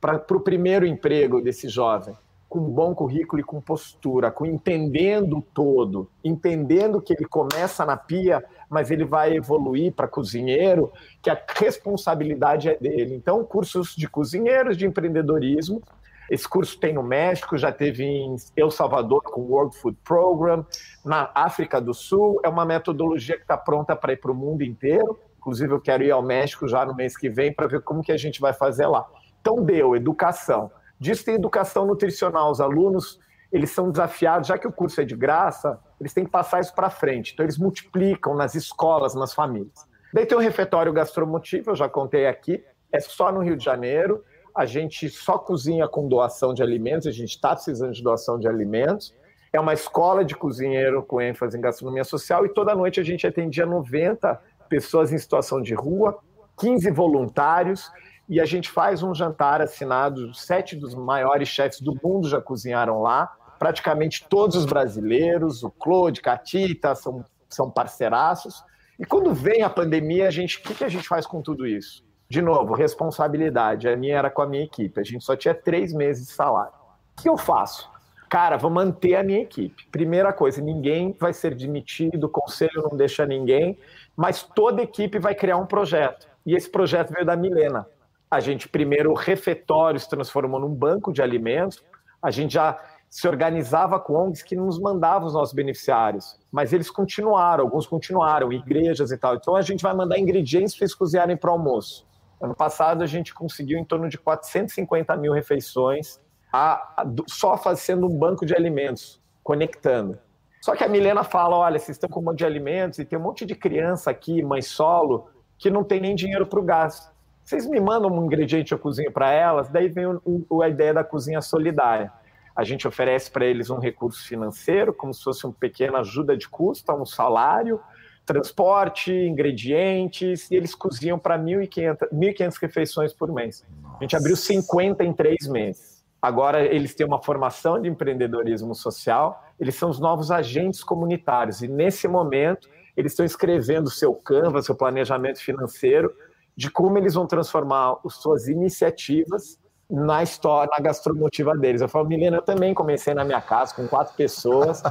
[0.00, 2.14] para o primeiro emprego desse jovem?
[2.50, 7.86] com um bom currículo e com postura, com entendendo o todo, entendendo que ele começa
[7.86, 13.14] na pia, mas ele vai evoluir para cozinheiro, que a responsabilidade é dele.
[13.14, 15.82] Então, cursos de cozinheiros, de empreendedorismo.
[16.30, 20.64] Esse curso tem no México, já teve em El Salvador com o World Food Program,
[21.04, 22.40] na África do Sul.
[22.44, 25.18] É uma metodologia que está pronta para ir para o mundo inteiro.
[25.38, 28.12] Inclusive, eu quero ir ao México já no mês que vem para ver como que
[28.12, 29.04] a gente vai fazer lá.
[29.40, 32.50] Então, deu educação Disso tem educação nutricional.
[32.50, 33.18] Os alunos
[33.52, 36.74] eles são desafiados, já que o curso é de graça, eles têm que passar isso
[36.74, 37.32] para frente.
[37.32, 39.88] Então, eles multiplicam nas escolas, nas famílias.
[40.12, 44.24] Daí tem o refeitório gastromotivo, eu já contei aqui, é só no Rio de Janeiro.
[44.54, 48.48] A gente só cozinha com doação de alimentos, a gente está precisando de doação de
[48.48, 49.14] alimentos.
[49.52, 53.26] É uma escola de cozinheiro com ênfase em gastronomia social e toda noite a gente
[53.26, 56.18] atendia 90 pessoas em situação de rua,
[56.56, 57.90] 15 voluntários
[58.30, 63.02] e a gente faz um jantar assinado, sete dos maiores chefes do mundo já cozinharam
[63.02, 63.28] lá,
[63.60, 68.64] praticamente todos os brasileiros, o Claude, Catita, são, são parceiraços.
[68.98, 71.64] E quando vem a pandemia, a gente, o que, que a gente faz com tudo
[71.66, 72.04] isso?
[72.28, 73.88] De novo, responsabilidade.
[73.88, 76.72] A minha era com a minha equipe, a gente só tinha três meses de salário.
[77.16, 77.88] O que eu faço?
[78.28, 79.86] Cara, vou manter a minha equipe.
[79.92, 83.78] Primeira coisa, ninguém vai ser demitido, o conselho não deixa ninguém,
[84.16, 86.26] mas toda equipe vai criar um projeto.
[86.46, 87.86] E esse projeto veio da Milena
[88.30, 91.82] a gente primeiro o refeitório se transformou num banco de alimentos,
[92.22, 92.78] a gente já
[93.10, 98.52] se organizava com ONGs que nos mandavam os nossos beneficiários, mas eles continuaram, alguns continuaram,
[98.52, 99.34] igrejas e tal.
[99.34, 102.06] Então a gente vai mandar ingredientes para eles cozinharem para o almoço.
[102.40, 106.20] Ano passado a gente conseguiu em torno de 450 mil refeições,
[106.52, 110.16] a, a, só fazendo um banco de alimentos, conectando.
[110.60, 113.18] Só que a Milena fala: olha, vocês estão com um monte de alimentos e tem
[113.18, 117.10] um monte de criança aqui, mãe solo, que não tem nem dinheiro para o gás.
[117.44, 120.94] Vocês me mandam um ingrediente eu cozinho para elas, daí vem o, o, a ideia
[120.94, 122.12] da cozinha solidária.
[122.54, 126.48] A gente oferece para eles um recurso financeiro, como se fosse uma pequena ajuda de
[126.48, 127.80] custo, um salário,
[128.26, 133.64] transporte, ingredientes, e eles cozinham para 1.500 refeições por mês.
[133.82, 133.96] Nossa.
[133.98, 136.04] A gente abriu 50 em três meses.
[136.20, 141.68] Agora eles têm uma formação de empreendedorismo social, eles são os novos agentes comunitários, e
[141.68, 146.12] nesse momento eles estão escrevendo o seu Canva, seu planejamento financeiro,
[146.54, 149.58] de como eles vão transformar as suas iniciativas
[149.90, 151.80] na história, na gastromotiva deles.
[151.80, 154.82] Eu falo, Milena, eu também comecei na minha casa com quatro pessoas.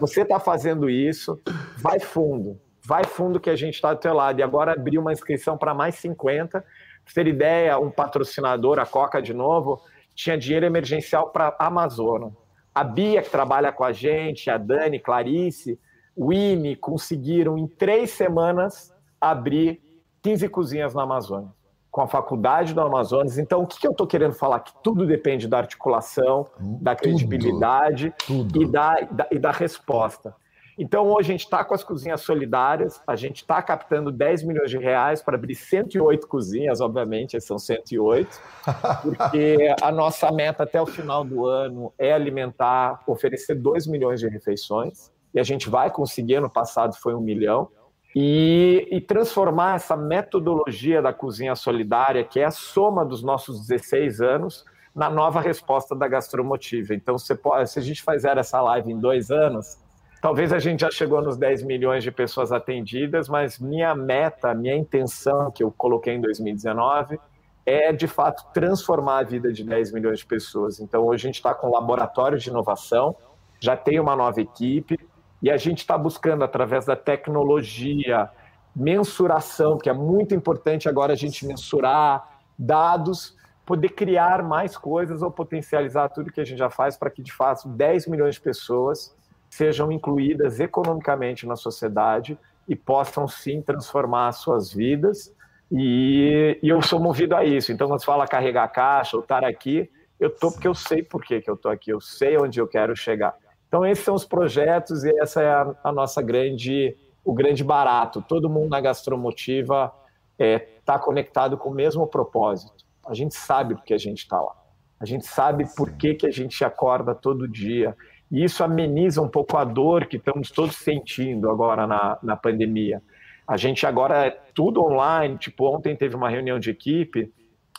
[0.00, 1.40] Você está fazendo isso,
[1.76, 4.38] vai fundo, vai fundo que a gente está do teu lado.
[4.38, 6.60] E agora abriu uma inscrição para mais 50.
[6.60, 9.82] Pra ter ideia, um patrocinador, a Coca de novo,
[10.14, 12.30] tinha dinheiro emergencial para a Amazônia.
[12.74, 15.78] A Bia, que trabalha com a gente, a Dani, Clarice,
[16.16, 19.80] o IME, conseguiram em três semanas abrir
[20.22, 21.50] 15 cozinhas na Amazônia,
[21.94, 23.38] com a faculdade do Amazonas.
[23.38, 24.58] Então, o que, que eu estou querendo falar?
[24.58, 28.62] Que tudo depende da articulação, da credibilidade tudo, tudo.
[28.64, 30.34] E, da, da, e da resposta.
[30.76, 34.70] Então, hoje a gente está com as cozinhas solidárias, a gente está captando 10 milhões
[34.70, 38.40] de reais para abrir 108 cozinhas, obviamente, são 108,
[39.00, 44.26] porque a nossa meta até o final do ano é alimentar, oferecer 2 milhões de
[44.26, 47.68] refeições, e a gente vai conseguir, ano passado foi um milhão,
[48.14, 54.20] e, e, transformar essa metodologia da cozinha solidária, que é a soma dos nossos 16
[54.20, 56.94] anos, na nova resposta da gastromotiva.
[56.94, 59.82] Então, se a gente fizer essa live em dois anos,
[60.24, 64.74] Talvez a gente já chegou nos 10 milhões de pessoas atendidas, mas minha meta, minha
[64.74, 67.18] intenção que eu coloquei em 2019
[67.66, 70.80] é, de fato, transformar a vida de 10 milhões de pessoas.
[70.80, 73.16] Então, hoje a gente está com um laboratório de inovação,
[73.60, 74.98] já tem uma nova equipe,
[75.44, 78.30] e a gente está buscando, através da tecnologia,
[78.74, 85.30] mensuração, que é muito importante agora a gente mensurar dados, poder criar mais coisas ou
[85.30, 89.14] potencializar tudo que a gente já faz para que, de fato, 10 milhões de pessoas
[89.50, 95.30] sejam incluídas economicamente na sociedade e possam sim transformar suas vidas.
[95.70, 97.70] E, e eu sou movido a isso.
[97.70, 101.22] Então, quando você fala carregar caixa ou estar aqui, eu estou porque eu sei por
[101.22, 103.36] que eu estou aqui, eu sei onde eu quero chegar.
[103.74, 108.22] Então, esses são os projetos e essa é a, a nossa grande, o grande barato.
[108.22, 109.92] Todo mundo na gastromotiva
[110.38, 112.84] está é, tá conectado com o mesmo propósito.
[113.04, 114.54] A gente sabe porque a gente está lá.
[115.00, 117.96] A gente sabe por que, que a gente acorda todo dia
[118.30, 123.02] e isso ameniza um pouco a dor que estamos todos sentindo agora na, na pandemia.
[123.44, 127.28] A gente agora é tudo online, tipo, ontem teve uma reunião de equipe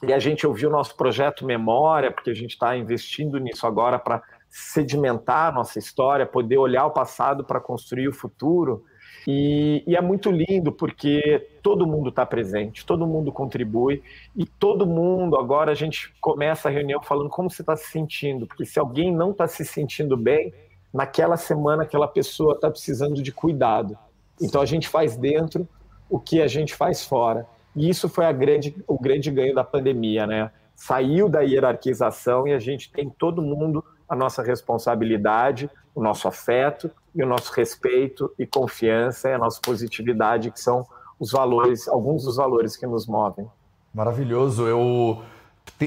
[0.03, 3.97] e a gente ouviu o nosso projeto Memória, porque a gente está investindo nisso agora
[3.97, 4.21] para
[4.57, 8.85] sedimentar nossa história, poder olhar o passado para construir o futuro.
[9.27, 14.01] E, e, é muito lindo porque todo mundo está presente, todo mundo contribui
[14.33, 18.47] e todo mundo agora a gente começa a reunião falando como você está se sentindo,
[18.47, 20.53] porque se alguém não está se sentindo bem,
[20.93, 23.97] naquela semana aquela pessoa está precisando de cuidado.
[24.41, 25.67] Então a gente faz dentro
[26.09, 27.45] o que a gente faz fora.
[27.75, 30.49] E isso foi grande, o grande ganho da pandemia, né?
[30.73, 36.91] Saiu da hierarquização e a gente tem todo mundo a nossa responsabilidade, o nosso afeto
[37.13, 40.85] e o nosso respeito e confiança e a nossa positividade, que são
[41.19, 43.47] os valores, alguns dos valores que nos movem.
[43.93, 44.67] Maravilhoso.
[44.67, 45.21] Eu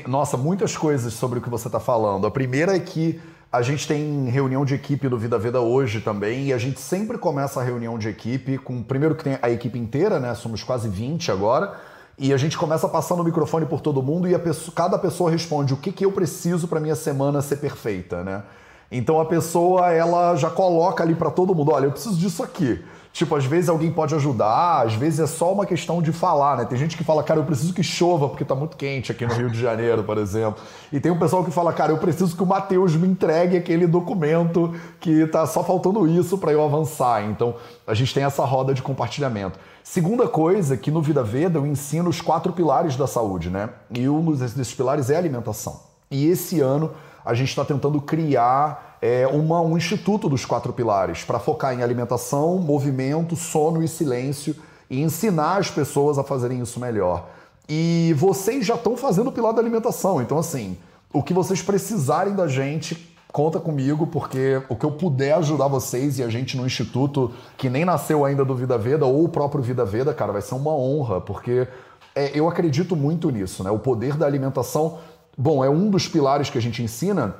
[0.07, 2.27] nossa, muitas coisas sobre o que você está falando.
[2.27, 6.49] A primeira é que a gente tem reunião de equipe do Vida Veda hoje também,
[6.49, 9.79] e a gente sempre começa a reunião de equipe com primeiro que tem a equipe
[9.79, 10.35] inteira, né?
[10.35, 11.75] Somos quase 20 agora.
[12.19, 15.73] E a gente começa passando o microfone por todo mundo e pessoa, cada pessoa responde
[15.73, 18.43] o que, que eu preciso para minha semana ser perfeita, né?
[18.91, 22.83] Então a pessoa ela já coloca ali para todo mundo, olha, eu preciso disso aqui.
[23.13, 26.65] Tipo, às vezes alguém pode ajudar, às vezes é só uma questão de falar, né?
[26.65, 29.35] Tem gente que fala, cara, eu preciso que chova porque tá muito quente aqui no
[29.35, 30.63] Rio de Janeiro, por exemplo.
[30.93, 33.87] E tem um pessoal que fala, cara, eu preciso que o Matheus me entregue aquele
[33.87, 37.25] documento que tá só faltando isso para eu avançar.
[37.25, 39.59] Então, a gente tem essa roda de compartilhamento.
[39.91, 43.71] Segunda coisa, que no Vida Veda eu ensino os quatro pilares da saúde, né?
[43.91, 45.81] E um desses pilares é a alimentação.
[46.11, 46.91] E esse ano
[47.25, 51.83] a gente está tentando criar é, uma, um instituto dos quatro pilares para focar em
[51.83, 54.55] alimentação, movimento, sono e silêncio
[54.91, 57.27] e ensinar as pessoas a fazerem isso melhor.
[57.67, 60.77] E vocês já estão fazendo o pilar da alimentação, então assim,
[61.11, 66.19] o que vocês precisarem da gente, conta comigo, porque o que eu puder ajudar vocês
[66.19, 69.63] e a gente no instituto que nem nasceu ainda do Vida Veda ou o próprio
[69.63, 71.69] Vida Veda, cara, vai ser uma honra, porque
[72.15, 73.71] é, eu acredito muito nisso, né?
[73.71, 74.99] O poder da alimentação
[75.41, 77.37] Bom, é um dos pilares que a gente ensina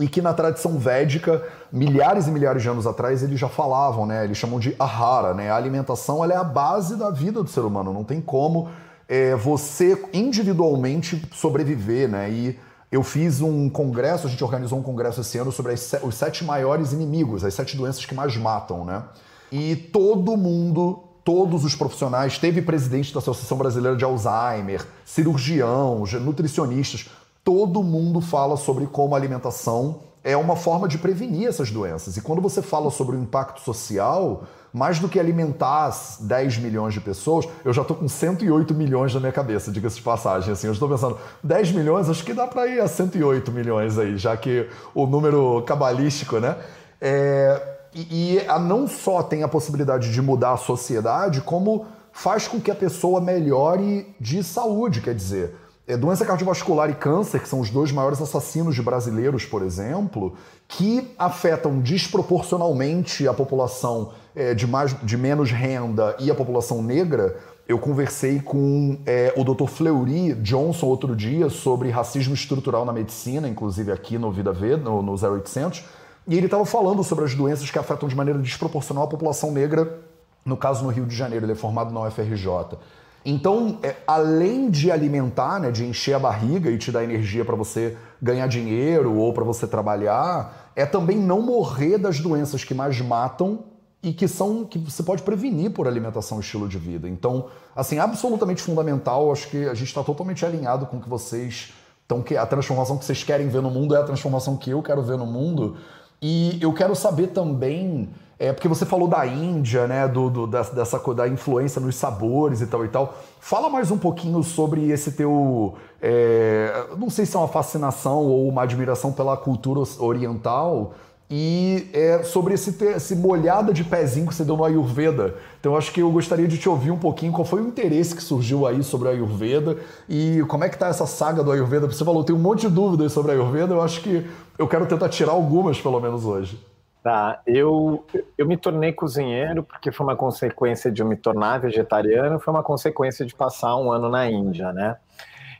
[0.00, 4.24] e que na tradição védica, milhares e milhares de anos atrás, eles já falavam, né?
[4.24, 5.50] Eles chamam de ahara, né?
[5.50, 8.70] A alimentação ela é a base da vida do ser humano, não tem como
[9.06, 12.30] é, você individualmente sobreviver, né?
[12.30, 12.58] E
[12.92, 16.92] eu fiz um congresso, a gente organizou um congresso esse ano sobre os sete maiores
[16.92, 19.02] inimigos, as sete doenças que mais matam, né?
[19.50, 27.08] E todo mundo todos os profissionais, teve presidente da Associação Brasileira de Alzheimer, cirurgião, nutricionistas,
[27.44, 32.16] todo mundo fala sobre como a alimentação é uma forma de prevenir essas doenças.
[32.16, 37.00] E quando você fala sobre o impacto social, mais do que alimentar 10 milhões de
[37.00, 40.52] pessoas, eu já estou com 108 milhões na minha cabeça, diga-se de passagem.
[40.52, 44.16] Assim, eu estou pensando, 10 milhões, acho que dá para ir a 108 milhões aí,
[44.16, 46.56] já que o número cabalístico, né?
[47.00, 47.60] É,
[47.94, 52.60] e, e a não só tem a possibilidade de mudar a sociedade, como faz com
[52.60, 57.60] que a pessoa melhore de saúde, quer dizer é, doença cardiovascular e câncer, que são
[57.60, 60.34] os dois maiores assassinos de brasileiros, por exemplo,
[60.68, 67.36] que afetam desproporcionalmente a população é, de, mais, de menos renda e a população negra.
[67.66, 69.66] Eu conversei com é, o Dr.
[69.66, 75.02] Fleury Johnson outro dia sobre racismo estrutural na medicina, inclusive aqui no Vida V, no,
[75.02, 75.84] no 0800,
[76.28, 79.98] e ele estava falando sobre as doenças que afetam de maneira desproporcional a população negra,
[80.44, 82.78] no caso no Rio de Janeiro, ele é formado na UFRJ.
[83.24, 87.54] Então, é, além de alimentar, né, de encher a barriga e te dar energia para
[87.54, 93.00] você ganhar dinheiro ou para você trabalhar, é também não morrer das doenças que mais
[93.00, 93.60] matam
[94.02, 97.08] e que são que você pode prevenir por alimentação e estilo de vida.
[97.08, 99.30] Então, assim, absolutamente fundamental.
[99.30, 103.04] Acho que a gente está totalmente alinhado com o que vocês estão a transformação que
[103.04, 105.76] vocês querem ver no mundo é a transformação que eu quero ver no mundo.
[106.20, 108.10] E eu quero saber também
[108.42, 110.08] é porque você falou da Índia, né?
[110.08, 113.14] Do, do, dessa, dessa da influência nos sabores e tal e tal.
[113.38, 115.74] Fala mais um pouquinho sobre esse teu.
[116.00, 120.92] É, não sei se é uma fascinação ou uma admiração pela cultura oriental.
[121.30, 125.36] E é, sobre esse, esse molhada de pezinho que você deu no Ayurveda.
[125.60, 128.22] Então, acho que eu gostaria de te ouvir um pouquinho qual foi o interesse que
[128.22, 129.78] surgiu aí sobre o Ayurveda
[130.08, 131.86] e como é que tá essa saga do Ayurveda.
[131.86, 134.26] Você falou, tem um monte de dúvidas sobre o Ayurveda, eu acho que
[134.58, 136.71] eu quero tentar tirar algumas, pelo menos hoje.
[137.02, 138.06] Tá, eu,
[138.38, 142.62] eu me tornei cozinheiro porque foi uma consequência de eu me tornar vegetariano, foi uma
[142.62, 144.96] consequência de passar um ano na Índia, né?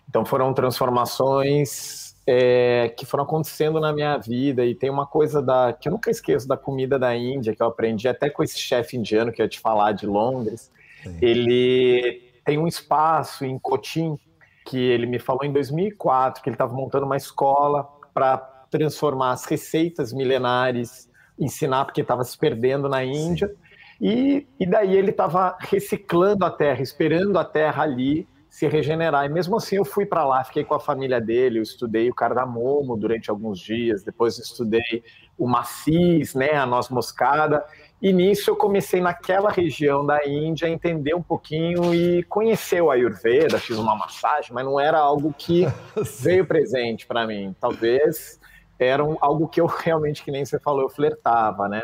[0.08, 5.72] Então foram transformações é, que foram acontecendo na minha vida e tem uma coisa da
[5.72, 8.96] que eu nunca esqueço da comida da Índia que eu aprendi até com esse chefe
[8.96, 10.70] indiano que eu ia te falar de Londres.
[11.02, 11.18] Sim.
[11.20, 14.16] Ele tem um espaço em Cotim
[14.64, 17.82] que ele me falou em 2004 que ele estava montando uma escola
[18.14, 18.36] para
[18.70, 23.52] transformar as receitas milenares ensinar porque estava se perdendo na Índia.
[24.00, 29.24] E, e daí ele estava reciclando a terra, esperando a terra ali se regenerar.
[29.24, 32.14] E mesmo assim eu fui para lá, fiquei com a família dele, eu estudei o
[32.14, 35.02] cardamomo durante alguns dias, depois estudei
[35.38, 37.64] o macis, né, a noz moscada.
[38.00, 42.90] E nisso eu comecei naquela região da Índia a entender um pouquinho e conhecer o
[42.90, 45.64] Ayurveda, fiz uma massagem, mas não era algo que
[46.20, 47.56] veio presente para mim.
[47.58, 48.38] Talvez
[48.84, 51.82] era algo que eu realmente, que nem você falou, eu flertava, né?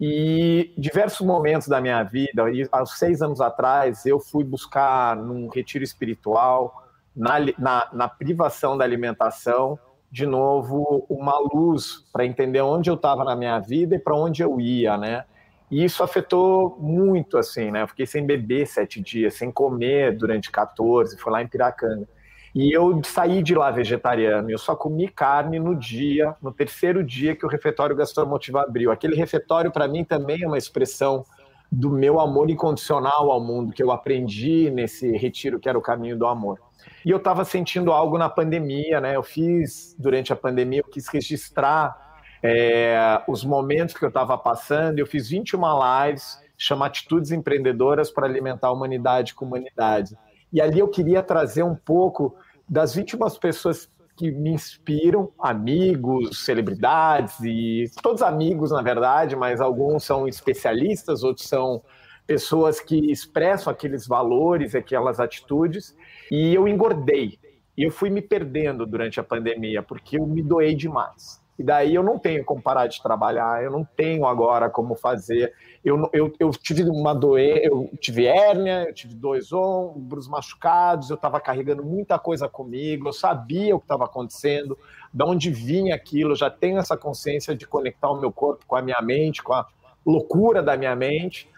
[0.00, 5.48] E diversos momentos da minha vida, e aos seis anos atrás, eu fui buscar num
[5.48, 9.78] retiro espiritual, na, na, na privação da alimentação,
[10.10, 14.42] de novo, uma luz para entender onde eu estava na minha vida e para onde
[14.42, 15.24] eu ia, né?
[15.70, 17.82] E isso afetou muito, assim, né?
[17.82, 22.08] Eu fiquei sem beber sete dias, sem comer durante 14, foi lá em Piracanga.
[22.54, 27.34] E eu saí de lá vegetariano, eu só comi carne no dia, no terceiro dia
[27.34, 28.92] que o refeitório gastromotivo abriu.
[28.92, 31.24] Aquele refeitório, para mim, também é uma expressão
[31.70, 36.16] do meu amor incondicional ao mundo, que eu aprendi nesse retiro que era o caminho
[36.16, 36.60] do amor.
[37.04, 39.16] E eu estava sentindo algo na pandemia, né?
[39.16, 44.98] Eu fiz, durante a pandemia, eu quis registrar é, os momentos que eu estava passando,
[44.98, 45.60] eu fiz 21
[46.06, 50.16] lives, chama Atitudes Empreendedoras para Alimentar a Humanidade com Humanidade.
[50.54, 52.36] E ali eu queria trazer um pouco
[52.68, 60.04] das 21 pessoas que me inspiram, amigos, celebridades e todos amigos, na verdade, mas alguns
[60.04, 61.82] são especialistas, outros são
[62.24, 65.92] pessoas que expressam aqueles valores, aquelas atitudes,
[66.30, 67.36] e eu engordei.
[67.76, 71.42] E eu fui me perdendo durante a pandemia, porque eu me doei demais.
[71.58, 75.52] E daí eu não tenho como parar de trabalhar, eu não tenho agora como fazer.
[75.84, 81.14] Eu, eu, eu tive uma doença, eu tive hérnia, eu tive dois ombros machucados, eu
[81.14, 84.76] estava carregando muita coisa comigo, eu sabia o que estava acontecendo,
[85.12, 88.74] de onde vinha aquilo, eu já tenho essa consciência de conectar o meu corpo com
[88.74, 89.66] a minha mente, com a
[90.04, 91.48] loucura da minha mente,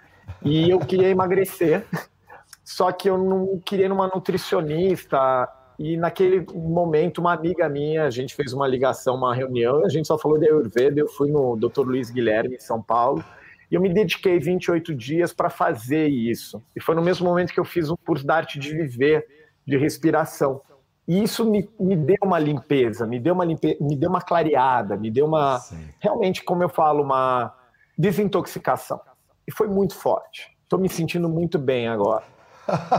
[0.42, 1.86] e eu queria emagrecer.
[2.62, 8.34] Só que eu não queria numa nutricionista, e naquele momento, uma amiga minha, a gente
[8.34, 11.00] fez uma ligação, uma reunião, a gente só falou de Ayurveda.
[11.00, 11.82] Eu fui no Dr.
[11.82, 13.22] Luiz Guilherme, em São Paulo,
[13.70, 16.62] e eu me dediquei 28 dias para fazer isso.
[16.74, 19.26] E foi no mesmo momento que eu fiz um curso da arte de viver,
[19.66, 20.62] de respiração.
[21.06, 24.96] E isso me, me deu uma limpeza, me deu uma limpeza, me deu uma clareada,
[24.96, 25.88] me deu uma, Sim.
[26.00, 27.54] realmente, como eu falo, uma
[27.98, 29.00] desintoxicação.
[29.46, 30.56] E foi muito forte.
[30.62, 32.24] Estou me sentindo muito bem agora.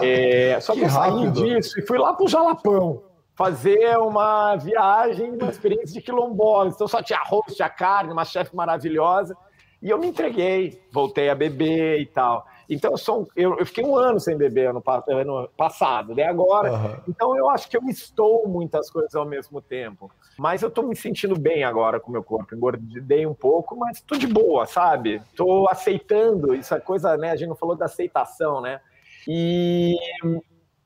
[0.01, 3.03] É, só que, que eu saí disso e fui lá pro Jalapão
[3.37, 6.69] fazer uma viagem, uma experiência de quilombola.
[6.69, 9.37] Então só tinha arroz, tinha carne, uma chefe maravilhosa.
[9.79, 12.47] E eu me entreguei, voltei a beber e tal.
[12.67, 16.23] Então eu, sou, eu, eu fiquei um ano sem beber ano, ano passado, né?
[16.23, 16.73] Agora.
[16.73, 16.95] Uhum.
[17.07, 20.11] Então eu acho que eu estou muitas coisas ao mesmo tempo.
[20.37, 22.55] Mas eu estou me sentindo bem agora com o meu corpo.
[22.55, 25.21] Engordei um pouco, mas estou de boa, sabe?
[25.29, 26.55] Estou aceitando.
[26.55, 27.31] Isso é coisa, né?
[27.31, 28.81] A gente não falou da aceitação, né?
[29.27, 29.95] E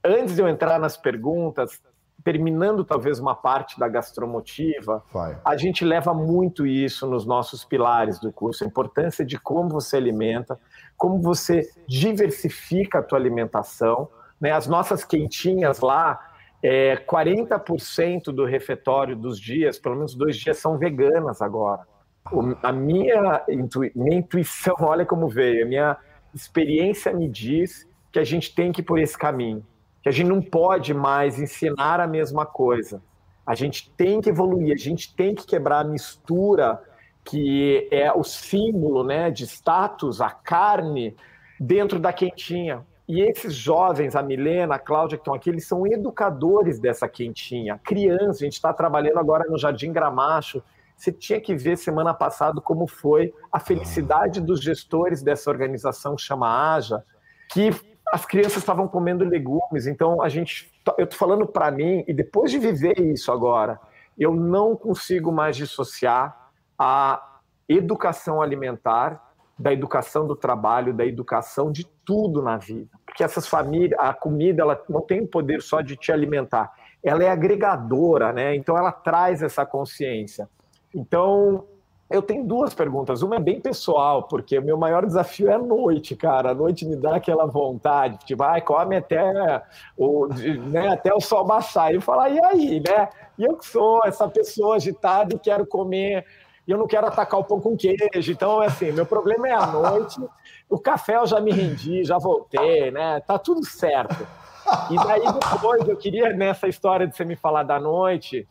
[0.03, 1.79] antes de eu entrar nas perguntas,
[2.23, 5.37] terminando talvez uma parte da gastromotiva, Vai.
[5.43, 9.97] a gente leva muito isso nos nossos pilares do curso, a importância de como você
[9.97, 10.59] alimenta,
[10.97, 14.07] como você diversifica a tua alimentação,
[14.39, 14.51] né?
[14.51, 16.19] As nossas quentinhas lá,
[16.63, 21.81] é, 40% do refeitório dos dias, pelo menos dois dias, são veganas agora.
[22.31, 25.97] O, a minha, intui, minha intuição, olha como veio, a minha
[26.33, 29.65] experiência me diz que a gente tem que ir por esse caminho
[30.01, 33.01] que a gente não pode mais ensinar a mesma coisa.
[33.45, 36.81] A gente tem que evoluir, a gente tem que quebrar a mistura
[37.23, 41.15] que é o símbolo né, de status, a carne,
[41.59, 42.83] dentro da quentinha.
[43.07, 47.79] E esses jovens, a Milena, a Cláudia, que estão aqui, eles são educadores dessa quentinha.
[47.83, 50.63] Crianças, a gente está trabalhando agora no Jardim Gramacho.
[50.97, 56.21] Você tinha que ver semana passada como foi a felicidade dos gestores dessa organização que
[56.21, 57.03] chama AJA,
[57.51, 57.71] que
[58.11, 59.87] as crianças estavam comendo legumes.
[59.87, 63.79] Então a gente, eu tô falando para mim e depois de viver isso agora,
[64.17, 71.85] eu não consigo mais dissociar a educação alimentar da educação do trabalho, da educação de
[72.03, 72.89] tudo na vida.
[73.05, 76.71] Porque essas famílias, a comida, ela não tem o poder só de te alimentar,
[77.03, 78.55] ela é agregadora, né?
[78.55, 80.49] Então ela traz essa consciência.
[80.93, 81.65] Então,
[82.11, 83.21] eu tenho duas perguntas.
[83.21, 86.51] Uma é bem pessoal, porque o meu maior desafio é a noite, cara.
[86.51, 89.63] A noite me dá aquela vontade, tipo, ai, come até
[89.97, 91.91] o, né, até o sol baixar.
[91.91, 93.09] E eu falo, e aí, né?
[93.37, 96.25] E eu que sou essa pessoa agitada e quero comer,
[96.67, 98.31] e eu não quero atacar o pão com queijo.
[98.31, 100.19] Então, assim, meu problema é a noite.
[100.69, 103.19] O café eu já me rendi, já voltei, né?
[103.21, 104.27] Tá tudo certo.
[104.89, 108.47] E daí depois eu queria, nessa história de você me falar da noite,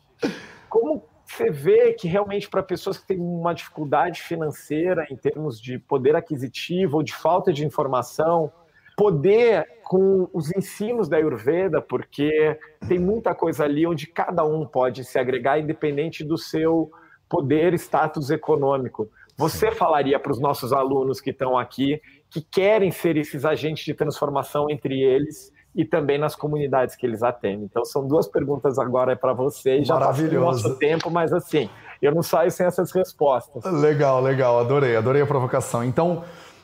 [0.69, 5.79] como você vê que realmente para pessoas que têm uma dificuldade financeira em termos de
[5.79, 8.51] poder aquisitivo ou de falta de informação,
[8.97, 12.57] poder com os ensinos da Ayurveda, porque
[12.87, 16.91] tem muita coisa ali onde cada um pode se agregar independente do seu
[17.27, 19.09] poder, status econômico.
[19.37, 23.93] Você falaria para os nossos alunos que estão aqui, que querem ser esses agentes de
[23.93, 27.63] transformação entre eles, e também nas comunidades que eles atendem.
[27.63, 29.87] Então, são duas perguntas agora para vocês.
[29.87, 31.69] Já passou o nosso tempo, mas assim,
[32.01, 33.63] eu não saio sem essas respostas.
[33.63, 34.59] Legal, legal.
[34.59, 35.83] Adorei, adorei a provocação.
[35.83, 36.23] Então,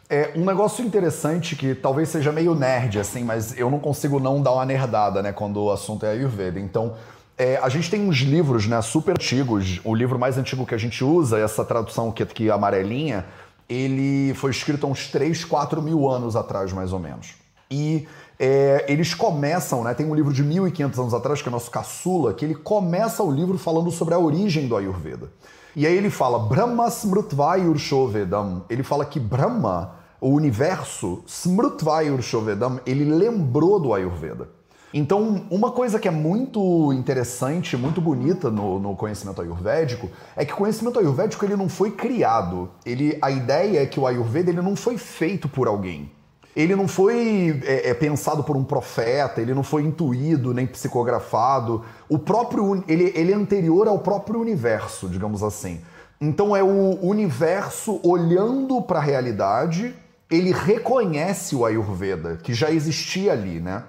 [0.09, 4.41] é um negócio interessante que talvez seja meio nerd, assim, mas eu não consigo não
[4.41, 6.59] dar uma nerdada, né, quando o assunto é Ayurveda.
[6.59, 6.95] Então,
[7.37, 9.79] é, a gente tem uns livros, né, super antigos.
[9.83, 13.25] O livro mais antigo que a gente usa, essa tradução que, que é amarelinha,
[13.69, 17.35] ele foi escrito há uns 3, 4 mil anos atrás, mais ou menos.
[17.69, 18.07] E
[18.39, 19.93] é, eles começam, né?
[19.93, 23.31] Tem um livro de 1500 anos atrás, que é nosso caçula, que ele começa o
[23.31, 25.31] livro falando sobre a origem do Ayurveda.
[25.75, 28.63] E aí ele fala, Brahma Smrutvayur Shovedam.
[28.69, 34.49] Ele fala que Brahma, o universo, Smrutvayur Shovedam, ele lembrou do Ayurveda.
[34.93, 40.53] Então, uma coisa que é muito interessante, muito bonita no, no, conhecimento ayurvédico, é que
[40.53, 42.69] o conhecimento ayurvédico ele não foi criado.
[42.85, 46.09] Ele, a ideia é que o Ayurveda ele não foi feito por alguém
[46.55, 51.83] ele não foi é, é, pensado por um profeta, ele não foi intuído nem psicografado.
[52.09, 55.81] O próprio ele, ele é anterior ao próprio universo, digamos assim.
[56.19, 59.93] Então é o universo olhando para a realidade,
[60.31, 63.83] ele reconhece o Ayurveda, que já existia ali, né?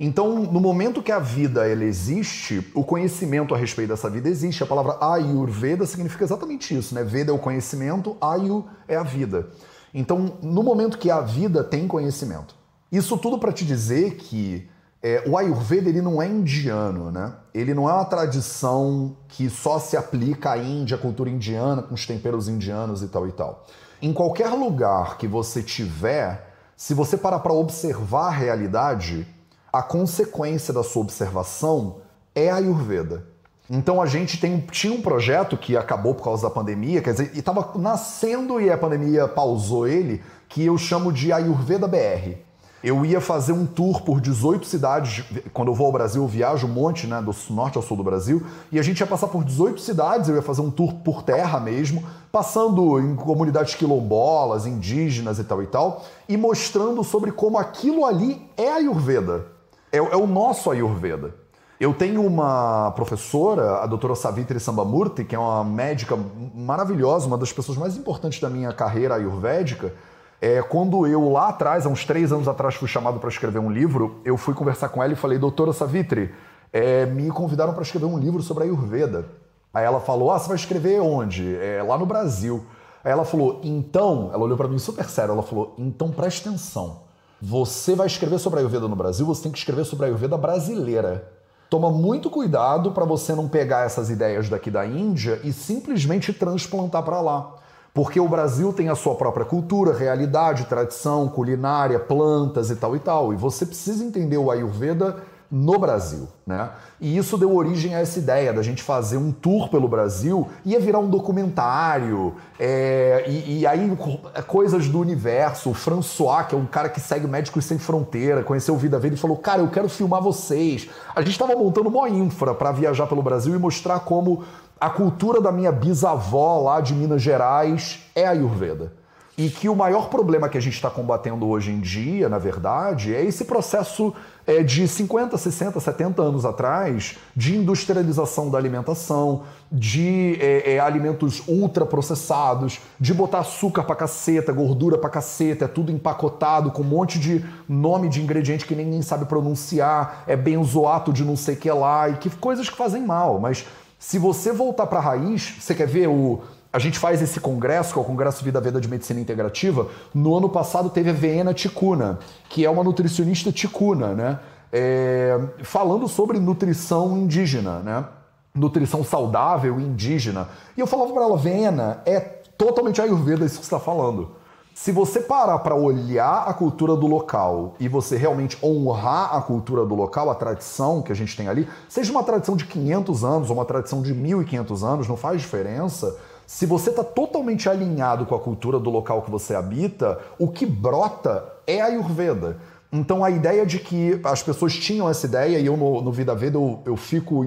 [0.00, 4.62] Então, no momento que a vida ela existe, o conhecimento a respeito dessa vida existe.
[4.62, 7.04] A palavra Ayurveda significa exatamente isso, né?
[7.04, 9.48] Veda é o conhecimento, Ayu é a vida.
[9.94, 12.56] Então, no momento que a vida tem conhecimento.
[12.90, 14.68] Isso tudo para te dizer que
[15.00, 17.34] é, o Ayurveda ele não é indiano, né?
[17.52, 21.94] Ele não é uma tradição que só se aplica à Índia, à cultura indiana, com
[21.94, 23.66] os temperos indianos e tal e tal.
[24.02, 29.26] Em qualquer lugar que você tiver, se você parar para observar a realidade,
[29.72, 31.98] a consequência da sua observação
[32.34, 33.26] é a Ayurveda.
[33.68, 37.30] Então a gente tem, tinha um projeto que acabou por causa da pandemia, quer dizer,
[37.34, 42.36] estava nascendo e a pandemia pausou ele, que eu chamo de Ayurveda BR.
[42.82, 45.24] Eu ia fazer um tour por 18 cidades.
[45.54, 48.04] Quando eu vou ao Brasil, eu viajo um monte, né, do norte ao sul do
[48.04, 48.44] Brasil.
[48.70, 51.58] E a gente ia passar por 18 cidades, eu ia fazer um tour por terra
[51.58, 58.04] mesmo, passando em comunidades quilombolas, indígenas e tal e tal, e mostrando sobre como aquilo
[58.04, 59.46] ali é Ayurveda.
[59.90, 61.43] É, é o nosso Ayurveda.
[61.78, 66.16] Eu tenho uma professora, a doutora Savitri Sambamurti, que é uma médica
[66.54, 69.92] maravilhosa, uma das pessoas mais importantes da minha carreira ayurvédica.
[70.40, 73.70] É, quando eu lá atrás, há uns três anos atrás, fui chamado para escrever um
[73.70, 76.32] livro, eu fui conversar com ela e falei, doutora Savitri,
[76.72, 79.26] é, me convidaram para escrever um livro sobre a Ayurveda.
[79.72, 81.56] Aí ela falou, ah, você vai escrever onde?
[81.56, 82.64] É, lá no Brasil.
[83.02, 87.02] Aí ela falou, então, ela olhou para mim super sério, ela falou, então preste atenção.
[87.42, 90.38] Você vai escrever sobre a Ayurveda no Brasil, você tem que escrever sobre a Ayurveda
[90.38, 91.33] brasileira.
[91.74, 97.02] Toma muito cuidado para você não pegar essas ideias daqui da Índia e simplesmente transplantar
[97.02, 97.52] para lá.
[97.92, 103.00] Porque o Brasil tem a sua própria cultura, realidade, tradição, culinária, plantas e tal e
[103.00, 103.34] tal.
[103.34, 105.16] E você precisa entender o Ayurveda
[105.50, 106.70] no Brasil, né?
[107.00, 110.80] E isso deu origem a essa ideia da gente fazer um tour pelo Brasil, ia
[110.80, 113.96] virar um documentário, é, e, e, aí
[114.34, 115.70] é, coisas do universo.
[115.70, 119.16] O François, que é um cara que segue Médicos Sem Fronteira, conheceu o Vida Verde
[119.16, 120.88] e falou: Cara, eu quero filmar vocês.
[121.14, 124.44] A gente estava montando uma infra para viajar pelo Brasil e mostrar como
[124.80, 129.03] a cultura da minha bisavó lá de Minas Gerais é a Ayurveda.
[129.36, 133.12] E que o maior problema que a gente está combatendo hoje em dia, na verdade,
[133.12, 134.14] é esse processo
[134.46, 141.42] é, de 50, 60, 70 anos atrás de industrialização da alimentação, de é, é, alimentos
[141.48, 147.18] ultraprocessados, de botar açúcar pra caceta, gordura pra caceta, é tudo empacotado com um monte
[147.18, 152.08] de nome de ingrediente que nem sabe pronunciar, é benzoato de não sei que lá,
[152.08, 153.40] e que coisas que fazem mal.
[153.40, 153.66] Mas
[153.98, 156.42] se você voltar para a raiz, você quer ver o
[156.74, 159.86] a gente faz esse congresso, que é o Congresso Vida Veda de Medicina Integrativa.
[160.12, 162.18] No ano passado teve a Viena Ticuna,
[162.48, 164.40] que é uma nutricionista ticuna, né?
[164.72, 168.04] É, falando sobre nutrição indígena, né?
[168.52, 170.48] Nutrição saudável indígena.
[170.76, 174.32] E eu falava para ela, Viena, é totalmente Ayurveda isso que você está falando.
[174.74, 179.86] Se você parar para olhar a cultura do local e você realmente honrar a cultura
[179.86, 183.50] do local, a tradição que a gente tem ali, seja uma tradição de 500 anos
[183.50, 186.16] ou uma tradição de 1500 anos, não faz diferença
[186.46, 190.66] se você está totalmente alinhado com a cultura do local que você habita, o que
[190.66, 192.58] brota é a Ayurveda.
[192.92, 196.34] Então a ideia de que as pessoas tinham essa ideia, e eu no, no Vida
[196.34, 197.44] Veda eu, eu fico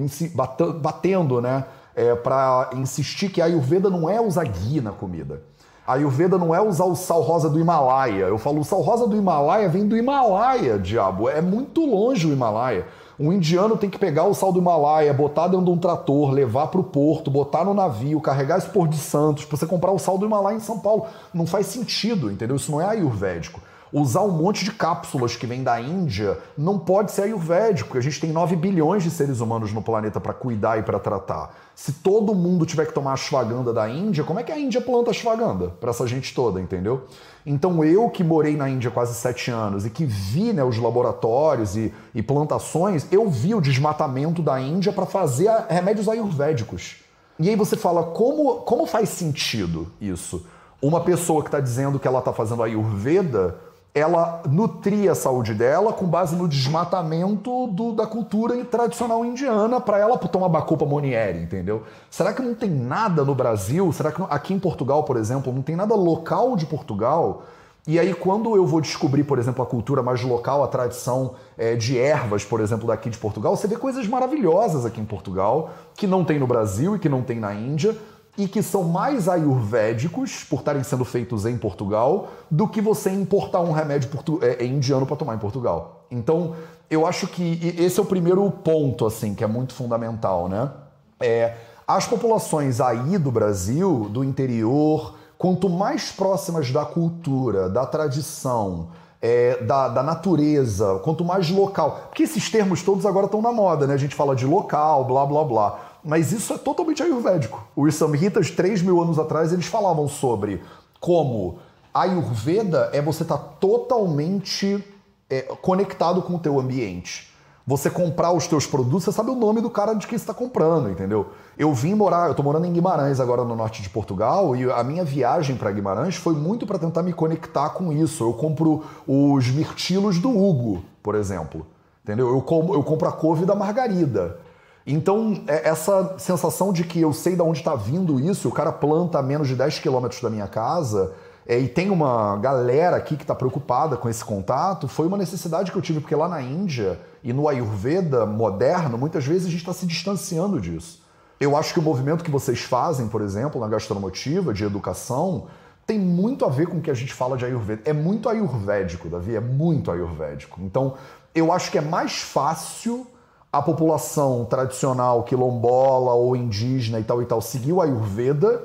[0.80, 5.42] batendo, né, é, para insistir que a Ayurveda não é usar ghee na comida.
[5.86, 8.26] A Ayurveda não é usar o sal rosa do Himalaia.
[8.26, 11.30] Eu falo, o sal rosa do Himalaia vem do Himalaia, diabo.
[11.30, 12.86] É muito longe o Himalaia.
[13.18, 16.68] Um indiano tem que pegar o sal do Himalaia, botar dentro de um trator, levar
[16.68, 19.98] para o porto, botar no navio, carregar esse Porto de Santos, para você comprar o
[19.98, 21.06] sal do Himalaia em São Paulo.
[21.34, 22.54] Não faz sentido, entendeu?
[22.54, 23.60] Isso não é ayurvédico.
[23.92, 27.96] Usar um monte de cápsulas que vem da Índia não pode ser ayurvédico.
[27.96, 31.54] A gente tem 9 bilhões de seres humanos no planeta para cuidar e para tratar.
[31.74, 35.10] Se todo mundo tiver que tomar ashwagandha da Índia, como é que a Índia planta
[35.10, 37.04] ashwagandha para essa gente toda, entendeu?
[37.46, 41.76] Então eu que morei na Índia quase sete anos e que vi né, os laboratórios
[41.76, 46.96] e, e plantações, eu vi o desmatamento da Índia para fazer remédios ayurvédicos.
[47.38, 50.44] E aí você fala, como, como faz sentido isso?
[50.82, 53.56] Uma pessoa que está dizendo que ela está fazendo ayurveda
[53.94, 59.98] ela nutria a saúde dela com base no desmatamento do, da cultura tradicional indiana para
[59.98, 61.82] ela tomar bacopa monieri, entendeu?
[62.10, 63.92] Será que não tem nada no Brasil?
[63.92, 67.44] Será que aqui em Portugal, por exemplo, não tem nada local de Portugal?
[67.86, 71.74] E aí, quando eu vou descobrir, por exemplo, a cultura mais local, a tradição é,
[71.74, 76.06] de ervas, por exemplo, daqui de Portugal, você vê coisas maravilhosas aqui em Portugal, que
[76.06, 77.96] não tem no Brasil e que não tem na Índia,
[78.38, 83.60] e que são mais ayurvédicos, por estarem sendo feitos em Portugal, do que você importar
[83.60, 84.08] um remédio
[84.40, 86.04] é, é, indiano para tomar em Portugal.
[86.08, 86.54] Então,
[86.88, 90.70] eu acho que esse é o primeiro ponto, assim, que é muito fundamental, né?
[91.18, 98.88] É, as populações aí do Brasil, do interior, quanto mais próximas da cultura, da tradição,
[99.20, 102.02] é, da, da, natureza, quanto mais local.
[102.08, 103.94] Porque esses termos todos agora estão na moda, né?
[103.94, 105.78] A gente fala de local, blá blá blá.
[106.08, 107.62] Mas isso é totalmente ayurvédico.
[107.76, 110.62] Os Samhitas, 3 mil anos atrás, eles falavam sobre
[110.98, 111.58] como
[111.92, 114.82] Ayurveda é você estar tá totalmente
[115.28, 117.30] é, conectado com o teu ambiente.
[117.66, 120.88] Você comprar os teus produtos, você sabe o nome do cara de quem está comprando,
[120.88, 121.26] entendeu?
[121.58, 124.82] Eu vim morar, eu tô morando em Guimarães agora no norte de Portugal e a
[124.82, 128.24] minha viagem para Guimarães foi muito para tentar me conectar com isso.
[128.24, 131.66] Eu compro os mirtilos do Hugo, por exemplo,
[132.02, 132.28] entendeu?
[132.28, 134.47] Eu, com, eu compro a couve da Margarida.
[134.90, 138.72] Então, é, essa sensação de que eu sei de onde está vindo isso, o cara
[138.72, 141.12] planta a menos de 10 quilômetros da minha casa,
[141.46, 145.70] é, e tem uma galera aqui que está preocupada com esse contato, foi uma necessidade
[145.70, 149.60] que eu tive, porque lá na Índia e no Ayurveda moderno, muitas vezes a gente
[149.60, 151.02] está se distanciando disso.
[151.38, 155.48] Eu acho que o movimento que vocês fazem, por exemplo, na gastromotiva, de educação,
[155.86, 157.82] tem muito a ver com o que a gente fala de Ayurveda.
[157.84, 160.62] É muito ayurvédico, Davi, é muito ayurvédico.
[160.62, 160.94] Então,
[161.34, 163.06] eu acho que é mais fácil
[163.52, 168.62] a população tradicional quilombola ou indígena e tal e tal seguiu a Ayurveda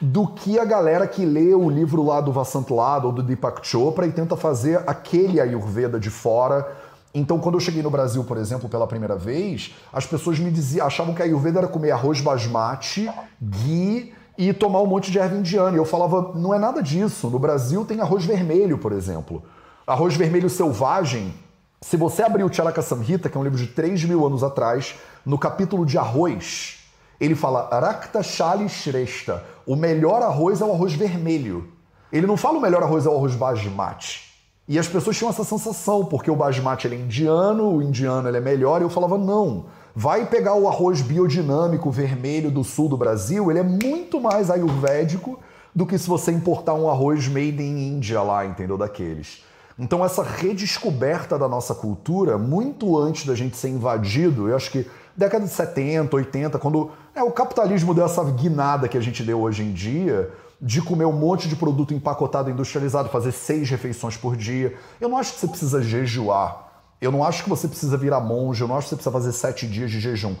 [0.00, 3.66] do que a galera que lê o livro lá do Vasant Lada ou do Deepak
[3.66, 6.70] Chopra e tenta fazer aquele Ayurveda de fora.
[7.14, 10.86] Então, quando eu cheguei no Brasil, por exemplo, pela primeira vez, as pessoas me diziam,
[10.86, 13.10] achavam que a Ayurveda era comer arroz basmati,
[13.40, 15.74] ghee e tomar um monte de erva indiana.
[15.74, 17.30] E eu falava, não é nada disso.
[17.30, 19.42] No Brasil tem arroz vermelho, por exemplo.
[19.86, 21.32] Arroz vermelho selvagem
[21.88, 24.96] Se você abrir o Charaka Samhita, que é um livro de 3 mil anos atrás,
[25.24, 26.80] no capítulo de arroz,
[27.20, 29.44] ele fala Rakta Shali Shrestha.
[29.64, 31.68] O melhor arroz é o arroz vermelho.
[32.12, 34.34] Ele não fala o melhor arroz é o arroz basmati.
[34.66, 38.38] E as pessoas tinham essa sensação, porque o basmati ele é indiano, o indiano ele
[38.38, 42.96] é melhor, e eu falava, não, vai pegar o arroz biodinâmico vermelho do sul do
[42.96, 45.38] Brasil, ele é muito mais ayurvédico
[45.72, 48.76] do que se você importar um arroz made in India lá, entendeu?
[48.76, 49.46] Daqueles.
[49.78, 54.86] Então, essa redescoberta da nossa cultura, muito antes da gente ser invadido, eu acho que
[55.14, 59.40] década de 70, 80, quando é, o capitalismo deu essa guinada que a gente deu
[59.40, 64.36] hoje em dia, de comer um monte de produto empacotado, industrializado, fazer seis refeições por
[64.36, 64.74] dia.
[65.00, 66.66] Eu não acho que você precisa jejuar.
[67.00, 68.62] Eu não acho que você precisa virar monge.
[68.62, 70.34] Eu não acho que você precisa fazer sete dias de jejum.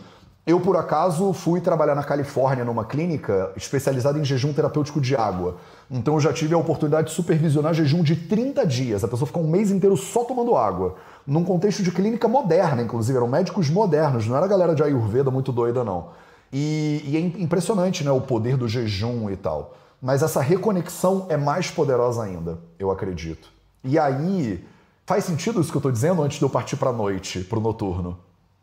[0.46, 5.56] Eu, por acaso, fui trabalhar na Califórnia numa clínica especializada em jejum terapêutico de água.
[5.90, 9.02] Então eu já tive a oportunidade de supervisionar jejum de 30 dias.
[9.02, 10.94] A pessoa fica um mês inteiro só tomando água.
[11.26, 13.16] Num contexto de clínica moderna, inclusive.
[13.16, 16.10] Eram médicos modernos, não era galera de Ayurveda muito doida, não.
[16.52, 19.74] E, e é impressionante né, o poder do jejum e tal.
[20.00, 23.50] Mas essa reconexão é mais poderosa ainda, eu acredito.
[23.82, 24.64] E aí,
[25.04, 27.58] faz sentido isso que eu estou dizendo antes de eu partir para a noite, para
[27.58, 28.16] o noturno?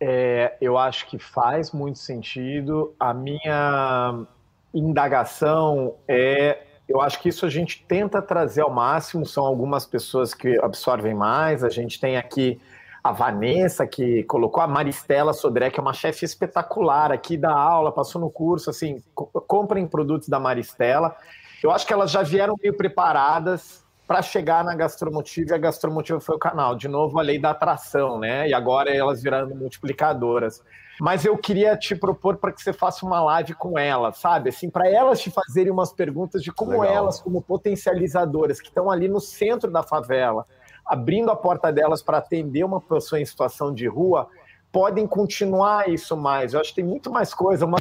[0.06, 2.94] É, eu acho que faz muito sentido.
[3.00, 4.26] A minha
[4.74, 6.64] indagação é.
[6.90, 9.26] Eu acho que isso a gente tenta trazer ao máximo.
[9.26, 11.64] São algumas pessoas que absorvem mais.
[11.64, 12.60] A gente tem aqui
[13.02, 17.90] a Vanessa, que colocou a Maristela Sodré, que é uma chefe espetacular aqui da aula,
[17.90, 18.70] passou no curso.
[18.70, 21.16] Assim, comprem produtos da Maristela.
[21.64, 26.20] Eu acho que elas já vieram meio preparadas para chegar na Gastromotiva e a Gastromotiva
[26.20, 26.76] foi o canal.
[26.76, 28.48] De novo, a lei da atração, né?
[28.48, 30.62] E agora elas viraram multiplicadoras.
[31.00, 34.50] Mas eu queria te propor para que você faça uma live com elas, sabe?
[34.50, 36.96] Assim, para elas te fazerem umas perguntas de como Legal.
[36.96, 40.46] elas, como potencializadoras, que estão ali no centro da favela,
[40.86, 44.28] abrindo a porta delas para atender uma pessoa em situação de rua,
[44.72, 46.54] podem continuar isso mais.
[46.54, 47.80] Eu acho que tem muito mais coisa, uma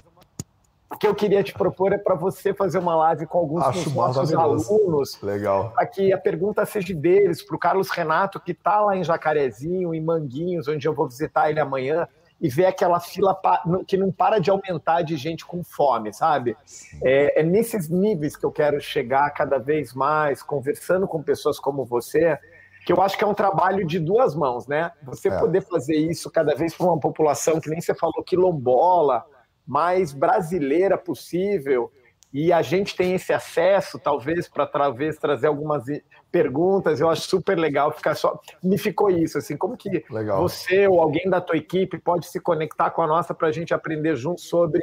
[0.92, 3.84] o que eu queria te propor é para você fazer uma live com alguns Acho
[3.84, 5.20] dos nossos alunos.
[5.22, 5.70] Legal.
[5.70, 9.94] Para que a pergunta seja deles, para o Carlos Renato, que está lá em Jacarezinho,
[9.94, 12.06] em Manguinhos, onde eu vou visitar ele amanhã,
[12.38, 13.40] e ver aquela fila
[13.86, 16.56] que não para de aumentar de gente com fome, sabe?
[17.02, 21.84] É, é, nesses níveis que eu quero chegar cada vez mais, conversando com pessoas como
[21.84, 22.36] você,
[22.84, 24.90] que eu acho que é um trabalho de duas mãos, né?
[25.04, 25.38] Você é.
[25.38, 29.24] poder fazer isso cada vez para uma população que nem você falou, quilombola,
[29.66, 31.90] mais brasileira possível.
[32.32, 35.84] E a gente tem esse acesso, talvez, para talvez trazer algumas
[36.30, 36.98] perguntas.
[36.98, 38.40] Eu acho super legal ficar só.
[38.62, 40.40] Me ficou isso, assim, como que legal.
[40.40, 43.74] você ou alguém da tua equipe pode se conectar com a nossa para a gente
[43.74, 44.80] aprender junto sobre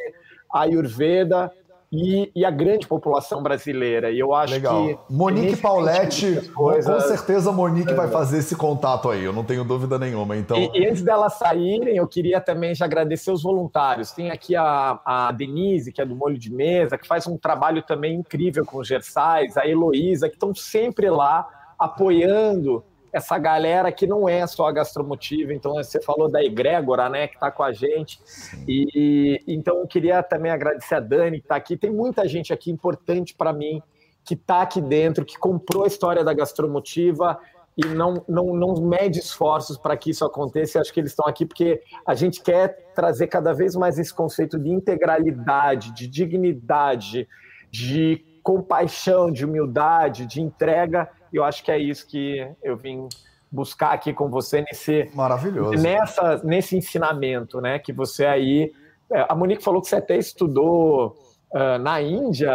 [0.53, 1.51] a Ayurveda
[1.91, 4.11] e, e, a grande população brasileira.
[4.11, 4.85] E eu acho Legal.
[4.85, 4.97] que.
[5.09, 7.03] Monique Pauletti, coisas...
[7.03, 7.95] com certeza a Monique é.
[7.95, 10.37] vai fazer esse contato aí, eu não tenho dúvida nenhuma.
[10.37, 10.57] Então...
[10.57, 14.11] E, e, antes delas saírem, eu queria também já agradecer os voluntários.
[14.11, 17.81] Tem aqui a, a Denise, que é do Molho de Mesa, que faz um trabalho
[17.81, 21.47] também incrível com os Gersais, a Heloísa, que estão sempre lá
[21.79, 27.27] apoiando essa galera que não é só a gastromotiva, então você falou da egrégora, né,
[27.27, 28.19] que está com a gente,
[28.67, 32.71] e então eu queria também agradecer a Dani que está aqui, tem muita gente aqui
[32.71, 33.81] importante para mim,
[34.23, 37.39] que está aqui dentro, que comprou a história da gastromotiva
[37.75, 41.45] e não, não, não mede esforços para que isso aconteça, acho que eles estão aqui
[41.45, 47.27] porque a gente quer trazer cada vez mais esse conceito de integralidade, de dignidade,
[47.71, 53.07] de compaixão, de humildade, de entrega, eu acho que é isso que eu vim
[53.51, 57.79] buscar aqui com você nesse maravilhoso nessa nesse ensinamento, né?
[57.79, 58.71] Que você aí
[59.11, 61.17] é, a Monique falou que você até estudou
[61.53, 62.51] uh, na Índia.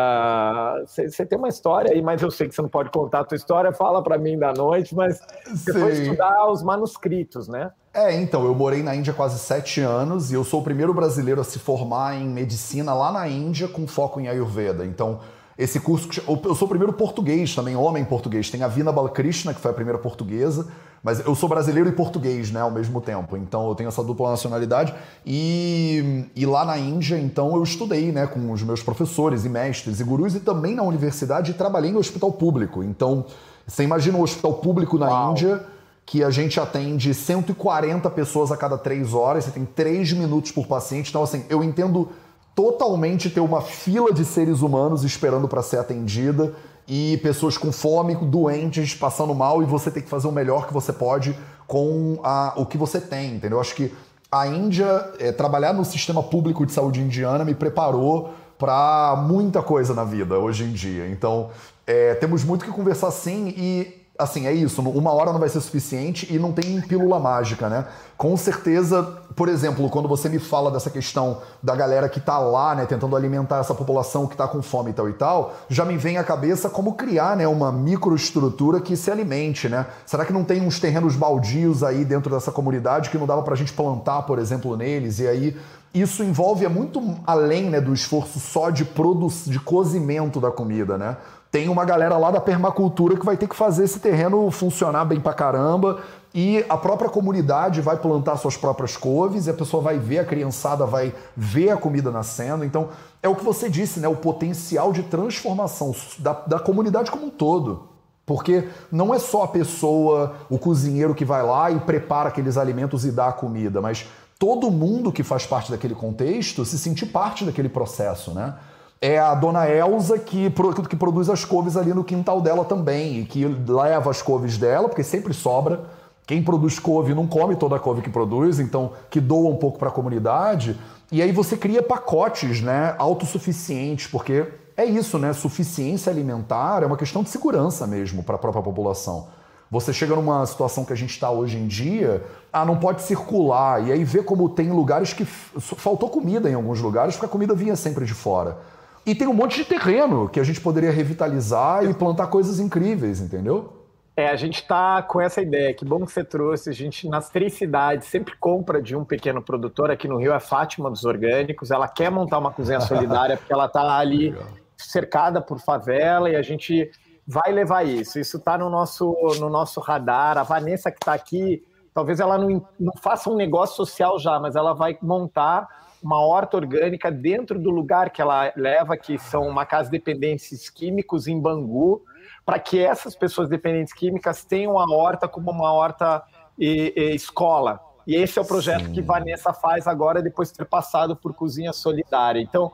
[0.86, 3.36] Você tem uma história aí, mas eu sei que você não pode contar a tua
[3.36, 3.72] história.
[3.72, 5.80] Fala para mim da noite, mas você Sim.
[5.80, 7.70] foi estudar os manuscritos, né?
[7.92, 11.40] É, então, eu morei na Índia quase sete anos e eu sou o primeiro brasileiro
[11.40, 14.84] a se formar em medicina lá na Índia com foco em Ayurveda.
[14.84, 15.20] Então,
[15.56, 18.50] esse curso, eu sou o primeiro português também, homem português.
[18.50, 20.66] Tem a Vina Balakrishna, que foi a primeira portuguesa,
[21.00, 23.36] mas eu sou brasileiro e português, né, ao mesmo tempo.
[23.36, 24.92] Então eu tenho essa dupla nacionalidade.
[25.24, 30.00] E, e lá na Índia, então, eu estudei, né, com os meus professores e mestres
[30.00, 32.82] e gurus, e também na universidade e trabalhei no hospital público.
[32.82, 33.24] Então,
[33.64, 35.30] você imagina um hospital público na Uau.
[35.30, 35.64] Índia
[36.06, 40.66] que a gente atende 140 pessoas a cada três horas, você tem três minutos por
[40.66, 41.08] paciente.
[41.08, 42.10] Então, assim, eu entendo
[42.54, 46.54] totalmente ter uma fila de seres humanos esperando para ser atendida
[46.86, 50.72] e pessoas com fome, doentes, passando mal e você tem que fazer o melhor que
[50.72, 51.36] você pode
[51.66, 53.56] com a, o que você tem, entendeu?
[53.56, 53.92] Eu acho que
[54.30, 59.94] a Índia, é, trabalhar no sistema público de saúde indiana me preparou para muita coisa
[59.94, 61.08] na vida hoje em dia.
[61.08, 61.50] Então,
[61.86, 65.60] é, temos muito que conversar sim e assim, é isso, uma hora não vai ser
[65.60, 67.84] suficiente e não tem pílula mágica, né?
[68.16, 69.02] Com certeza,
[69.34, 73.16] por exemplo, quando você me fala dessa questão da galera que tá lá, né, tentando
[73.16, 76.22] alimentar essa população que tá com fome e tal e tal, já me vem à
[76.22, 79.84] cabeça como criar, né, uma microestrutura que se alimente, né?
[80.06, 83.56] Será que não tem uns terrenos baldios aí dentro dessa comunidade que não dava pra
[83.56, 85.18] gente plantar, por exemplo, neles?
[85.18, 85.56] E aí
[85.92, 90.96] isso envolve é muito além, né, do esforço só de produ de cozimento da comida,
[90.96, 91.16] né?
[91.54, 95.20] Tem uma galera lá da permacultura que vai ter que fazer esse terreno funcionar bem
[95.20, 96.00] pra caramba.
[96.34, 100.24] E a própria comunidade vai plantar suas próprias couves e a pessoa vai ver, a
[100.24, 102.64] criançada vai ver a comida nascendo.
[102.64, 102.88] Então,
[103.22, 104.08] é o que você disse, né?
[104.08, 107.88] O potencial de transformação da, da comunidade como um todo.
[108.26, 113.04] Porque não é só a pessoa, o cozinheiro que vai lá e prepara aqueles alimentos
[113.04, 114.08] e dá a comida, mas
[114.40, 118.54] todo mundo que faz parte daquele contexto se sentir parte daquele processo, né?
[119.00, 120.50] É a dona Elsa que,
[120.88, 124.88] que produz as couves ali no quintal dela também, e que leva as couves dela,
[124.88, 125.82] porque sempre sobra.
[126.26, 129.78] Quem produz couve não come toda a couve que produz, então que doa um pouco
[129.78, 130.78] para a comunidade.
[131.12, 135.32] E aí você cria pacotes, né, autossuficientes, porque é isso, né?
[135.32, 139.28] Suficiência alimentar é uma questão de segurança mesmo para a própria população.
[139.70, 143.86] Você chega numa situação que a gente está hoje em dia, ah, não pode circular,
[143.86, 147.54] e aí vê como tem lugares que faltou comida em alguns lugares, porque a comida
[147.54, 148.58] vinha sempre de fora.
[149.06, 153.20] E tem um monte de terreno que a gente poderia revitalizar e plantar coisas incríveis,
[153.20, 153.84] entendeu?
[154.16, 155.74] É, a gente está com essa ideia.
[155.74, 156.70] Que bom que você trouxe.
[156.70, 159.90] A gente, nas três cidades, sempre compra de um pequeno produtor.
[159.90, 161.70] Aqui no Rio é Fátima dos Orgânicos.
[161.70, 164.46] Ela quer montar uma cozinha solidária porque ela está ali Legal.
[164.76, 166.90] cercada por favela e a gente
[167.26, 168.18] vai levar isso.
[168.18, 170.38] Isso está no nosso, no nosso radar.
[170.38, 174.54] A Vanessa que está aqui, talvez ela não, não faça um negócio social já, mas
[174.54, 175.66] ela vai montar
[176.04, 180.68] uma horta orgânica dentro do lugar que ela leva, que são uma casa de dependentes
[180.68, 182.02] químicos em Bangu,
[182.44, 186.22] para que essas pessoas dependentes químicas tenham a horta como uma horta
[186.58, 187.80] e, e escola.
[188.06, 188.92] E esse é o projeto Sim.
[188.92, 192.38] que Vanessa faz agora, depois de ter passado por Cozinha Solidária.
[192.38, 192.70] Então,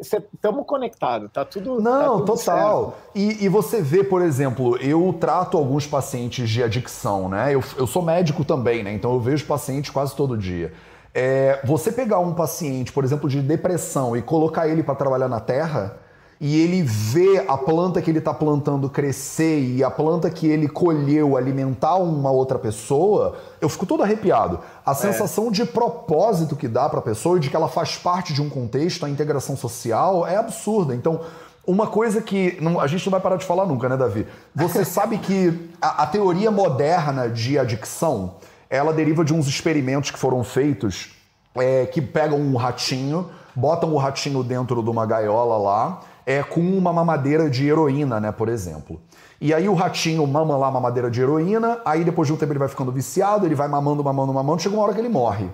[0.00, 1.78] estamos conectados, tá tudo.
[1.78, 2.96] Não, tá tudo total.
[3.14, 7.54] E, e, você vê, por exemplo, eu trato alguns pacientes de adicção, né?
[7.54, 8.94] Eu, eu sou médico também, né?
[8.94, 10.72] Então eu vejo pacientes quase todo dia.
[11.14, 15.40] É, você pegar um paciente, por exemplo, de depressão e colocar ele para trabalhar na
[15.40, 15.98] terra
[16.44, 20.66] e ele vê a planta que ele está plantando crescer e a planta que ele
[20.66, 24.58] colheu alimentar uma outra pessoa, eu fico todo arrepiado.
[24.84, 24.94] A é.
[24.94, 28.42] sensação de propósito que dá para a pessoa e de que ela faz parte de
[28.42, 30.96] um contexto, a integração social, é absurda.
[30.96, 31.20] Então,
[31.64, 34.26] uma coisa que não, a gente não vai parar de falar nunca, né, Davi?
[34.52, 38.34] Você sabe que a, a teoria moderna de adicção
[38.72, 41.10] ela deriva de uns experimentos que foram feitos
[41.54, 46.60] é, que pegam um ratinho, botam o ratinho dentro de uma gaiola lá, é, com
[46.60, 48.98] uma mamadeira de heroína, né, por exemplo.
[49.38, 52.50] E aí o ratinho mama lá uma mamadeira de heroína, aí depois de um tempo
[52.50, 55.50] ele vai ficando viciado, ele vai mamando, mamando, mamando, chega uma hora que ele morre.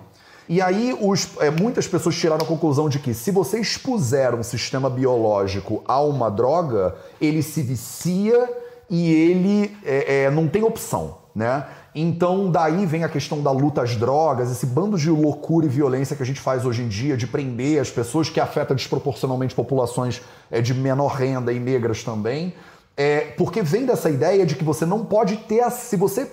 [0.47, 4.43] E aí os, é, muitas pessoas tiraram a conclusão de que se você expuser um
[4.43, 8.49] sistema biológico a uma droga, ele se vicia
[8.89, 11.65] e ele é, é não tem opção, né?
[11.93, 16.15] Então, daí vem a questão da luta às drogas, esse bando de loucura e violência
[16.15, 20.21] que a gente faz hoje em dia, de prender as pessoas, que afeta desproporcionalmente populações
[20.51, 22.53] é, de menor renda e negras também.
[22.95, 25.69] É, porque vem dessa ideia de que você não pode ter.
[25.71, 26.29] Se você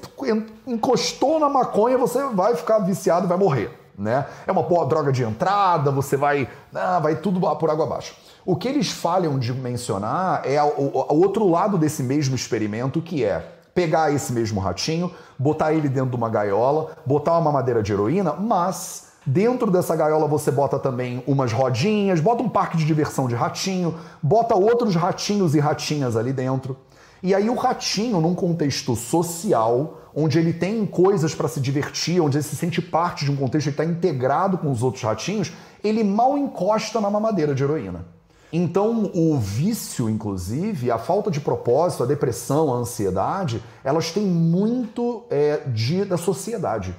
[0.66, 3.70] encostou na maconha, você vai ficar viciado e vai morrer.
[3.96, 4.26] Né?
[4.46, 6.48] É uma boa droga de entrada, você vai.
[6.74, 8.14] Ah, vai tudo por água abaixo.
[8.44, 13.24] O que eles falham de mencionar é o, o outro lado desse mesmo experimento, que
[13.24, 17.92] é pegar esse mesmo ratinho, botar ele dentro de uma gaiola, botar uma mamadeira de
[17.92, 23.28] heroína, mas dentro dessa gaiola você bota também umas rodinhas, bota um parque de diversão
[23.28, 26.74] de ratinho, bota outros ratinhos e ratinhas ali dentro.
[27.22, 32.38] E aí o ratinho, num contexto social, onde ele tem coisas para se divertir, onde
[32.38, 35.52] ele se sente parte de um contexto, ele está integrado com os outros ratinhos,
[35.84, 38.15] ele mal encosta na mamadeira de heroína.
[38.52, 45.24] Então, o vício, inclusive, a falta de propósito, a depressão, a ansiedade, elas têm muito
[45.30, 46.94] é, de, da sociedade.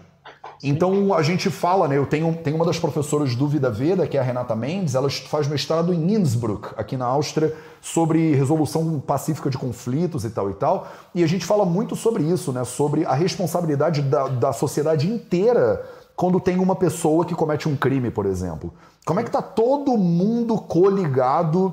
[0.64, 1.98] Então a gente fala, né?
[1.98, 5.10] Eu tenho, tenho uma das professoras do Vida Veda, que é a Renata Mendes, ela
[5.10, 10.54] faz mestrado em Innsbruck, aqui na Áustria, sobre resolução pacífica de conflitos e tal e
[10.56, 10.88] tal.
[11.14, 12.64] E a gente fala muito sobre isso, né?
[12.64, 15.86] Sobre a responsabilidade da, da sociedade inteira
[16.18, 18.74] quando tem uma pessoa que comete um crime, por exemplo.
[19.06, 21.72] Como é que tá todo mundo coligado?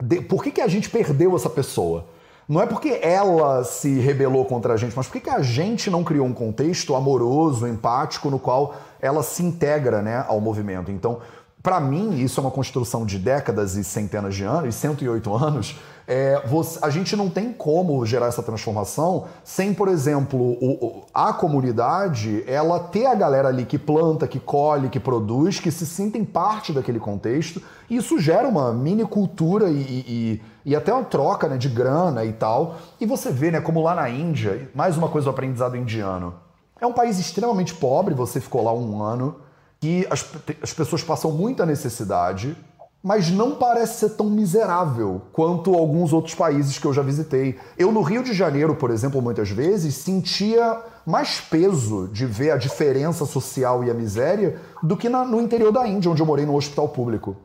[0.00, 0.20] De...
[0.20, 2.04] Por que, que a gente perdeu essa pessoa?
[2.46, 6.04] Não é porque ela se rebelou contra a gente, mas por que, a gente não
[6.04, 10.92] criou um contexto amoroso, empático, no qual ela se integra né, ao movimento?
[10.92, 11.18] Então,
[11.66, 16.40] para mim, isso é uma construção de décadas e centenas de anos, 108 anos, é,
[16.46, 22.44] você, a gente não tem como gerar essa transformação sem, por exemplo, o, a comunidade
[22.46, 26.72] ela ter a galera ali que planta, que colhe, que produz, que se sentem parte
[26.72, 27.60] daquele contexto.
[27.90, 29.74] E isso gera uma mini cultura e,
[30.06, 32.76] e, e até uma troca né, de grana e tal.
[33.00, 36.32] E você vê, né, como lá na Índia, mais uma coisa do aprendizado indiano.
[36.80, 39.34] É um país extremamente pobre, você ficou lá um ano,
[39.80, 40.24] que as,
[40.62, 42.56] as pessoas passam muita necessidade,
[43.02, 47.56] mas não parece ser tão miserável quanto alguns outros países que eu já visitei.
[47.78, 52.56] Eu, no Rio de Janeiro, por exemplo, muitas vezes, sentia mais peso de ver a
[52.56, 56.44] diferença social e a miséria do que na, no interior da Índia, onde eu morei
[56.44, 57.36] no hospital público.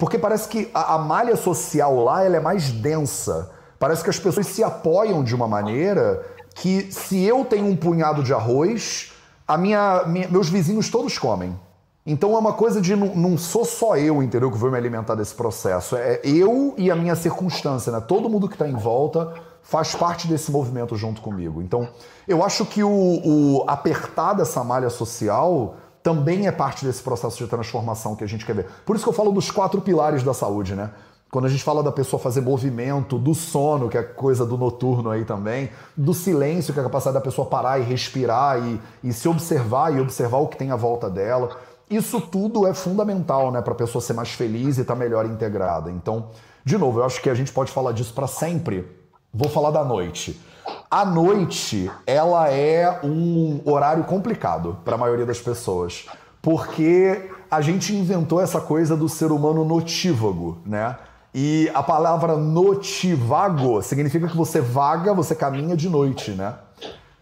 [0.00, 3.52] Porque parece que a, a malha social lá ela é mais densa.
[3.78, 6.26] Parece que as pessoas se apoiam de uma maneira
[6.56, 9.12] que, se eu tenho um punhado de arroz,
[9.46, 11.56] a minha, minha meus vizinhos todos comem.
[12.06, 15.14] Então é uma coisa de não, não, sou só eu, entendeu, que vou me alimentar
[15.14, 15.96] desse processo.
[15.96, 17.98] É eu e a minha circunstância, né?
[17.98, 19.32] Todo mundo que está em volta
[19.62, 21.62] faz parte desse movimento junto comigo.
[21.62, 21.88] Então,
[22.28, 27.46] eu acho que o, o apertar dessa malha social também é parte desse processo de
[27.46, 28.66] transformação que a gente quer ver.
[28.84, 30.90] Por isso que eu falo dos quatro pilares da saúde, né?
[31.30, 35.10] Quando a gente fala da pessoa fazer movimento, do sono, que é coisa do noturno
[35.10, 39.12] aí também, do silêncio, que é a capacidade da pessoa parar e respirar e, e
[39.12, 41.48] se observar e observar o que tem à volta dela.
[41.90, 45.26] Isso tudo é fundamental, né, para a pessoa ser mais feliz e estar tá melhor
[45.26, 45.90] integrada.
[45.90, 46.30] Então,
[46.64, 48.88] de novo, eu acho que a gente pode falar disso para sempre.
[49.32, 50.40] Vou falar da noite.
[50.90, 56.06] A noite, ela é um horário complicado para a maioria das pessoas,
[56.40, 60.96] porque a gente inventou essa coisa do ser humano notívago, né?
[61.34, 66.54] E a palavra notivago significa que você vaga, você caminha de noite, né?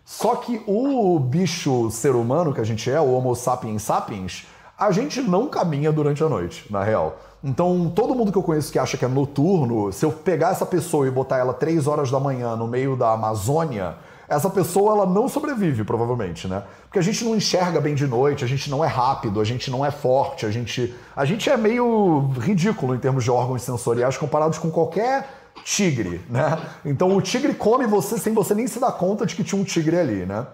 [0.05, 4.47] Só que o bicho ser humano que a gente é, o Homo sapiens sapiens,
[4.79, 7.19] a gente não caminha durante a noite, na real.
[7.43, 10.67] Então, todo mundo que eu conheço que acha que é noturno, se eu pegar essa
[10.67, 13.97] pessoa e botar ela três horas da manhã no meio da Amazônia,
[14.29, 16.63] essa pessoa ela não sobrevive, provavelmente, né?
[16.85, 19.71] Porque a gente não enxerga bem de noite, a gente não é rápido, a gente
[19.71, 24.17] não é forte, a gente, a gente é meio ridículo em termos de órgãos sensoriais
[24.17, 26.59] comparados com qualquer tigre, né?
[26.85, 29.65] Então o tigre come você sem você nem se dar conta de que tinha um
[29.65, 30.47] tigre ali, né?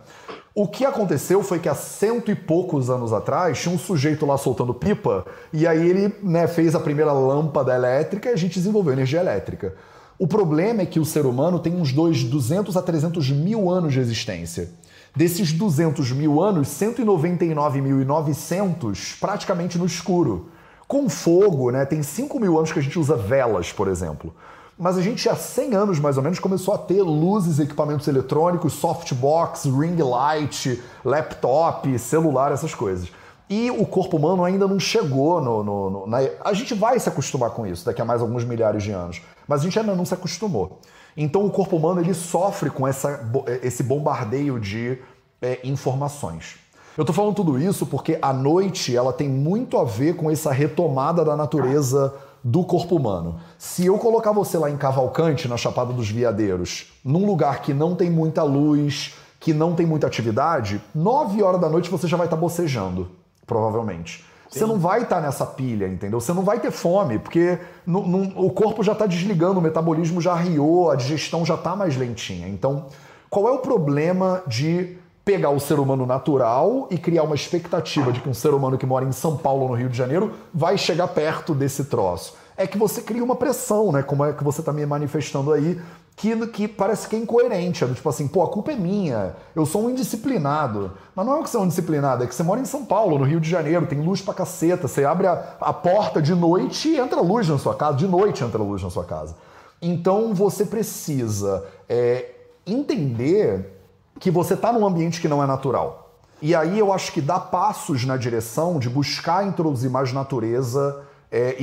[0.54, 4.36] O que aconteceu foi que há cento e poucos anos atrás tinha um sujeito lá
[4.36, 8.92] soltando pipa e aí ele né, fez a primeira lâmpada elétrica e a gente desenvolveu
[8.92, 9.76] energia elétrica.
[10.18, 13.92] O problema é que o ser humano tem uns dois, 200 a 300 mil anos
[13.92, 14.70] de existência.
[15.14, 20.48] Desses 200 mil anos, 199.900 praticamente no escuro.
[20.88, 24.34] Com fogo, né, tem 5 mil anos que a gente usa velas, por exemplo.
[24.78, 28.74] Mas a gente há 100 anos, mais ou menos, começou a ter luzes, equipamentos eletrônicos,
[28.74, 33.10] softbox, ring light, laptop, celular, essas coisas.
[33.50, 35.64] E o corpo humano ainda não chegou no.
[35.64, 36.18] no, no na...
[36.44, 39.62] A gente vai se acostumar com isso daqui a mais alguns milhares de anos, mas
[39.62, 40.78] a gente ainda não se acostumou.
[41.16, 43.20] Então o corpo humano ele sofre com essa,
[43.62, 44.98] esse bombardeio de
[45.42, 46.56] é, informações.
[46.96, 50.52] Eu estou falando tudo isso porque a noite ela tem muito a ver com essa
[50.52, 52.14] retomada da natureza
[52.48, 53.38] do corpo humano.
[53.58, 57.94] Se eu colocar você lá em Cavalcante, na Chapada dos Veadeiros, num lugar que não
[57.94, 62.26] tem muita luz, que não tem muita atividade, 9 horas da noite você já vai
[62.26, 63.10] estar tá bocejando,
[63.46, 64.24] provavelmente.
[64.48, 64.60] Sim.
[64.60, 66.20] Você não vai estar tá nessa pilha, entendeu?
[66.20, 70.18] Você não vai ter fome, porque no, no, o corpo já está desligando, o metabolismo
[70.18, 72.48] já riou, a digestão já está mais lentinha.
[72.48, 72.86] Então,
[73.28, 74.96] qual é o problema de
[75.28, 78.86] pegar o ser humano natural e criar uma expectativa de que um ser humano que
[78.86, 82.34] mora em São Paulo no Rio de Janeiro vai chegar perto desse troço.
[82.56, 84.02] É que você cria uma pressão, né?
[84.02, 85.78] Como é que você está me manifestando aí,
[86.16, 87.84] que, que parece que é incoerente.
[87.84, 90.92] É do tipo assim, pô, a culpa é minha, eu sou um indisciplinado.
[91.14, 93.18] Mas não é que você é um indisciplinado, é que você mora em São Paulo,
[93.18, 94.88] no Rio de Janeiro, tem luz pra caceta.
[94.88, 98.42] Você abre a, a porta de noite e entra luz na sua casa, de noite
[98.42, 99.36] entra luz na sua casa.
[99.82, 102.30] Então você precisa é,
[102.66, 103.77] entender
[104.18, 106.20] que você está num ambiente que não é natural.
[106.40, 111.56] E aí eu acho que dá passos na direção de buscar introduzir mais natureza é,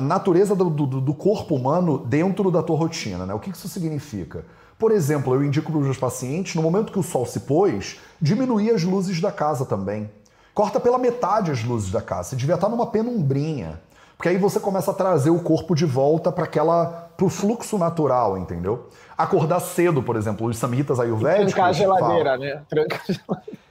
[0.00, 3.24] natureza do, do, do, corpo humano dentro da tua rotina.
[3.24, 3.34] Né?
[3.34, 4.44] O que isso significa?
[4.78, 7.98] Por exemplo, eu indico para os meus pacientes, no momento que o sol se pôs,
[8.20, 10.10] diminuir as luzes da casa também.
[10.52, 12.30] Corta pela metade as luzes da casa.
[12.30, 13.80] Você devia estar numa penumbrinha.
[14.16, 18.36] Porque aí você começa a trazer o corpo de volta para aquela pro fluxo natural,
[18.38, 18.88] entendeu?
[19.16, 21.52] Acordar cedo, por exemplo, os samhitas ayurvédicos...
[21.52, 22.62] Trancar a geladeira, falam, né?
[22.68, 23.66] Trancar a geladeira.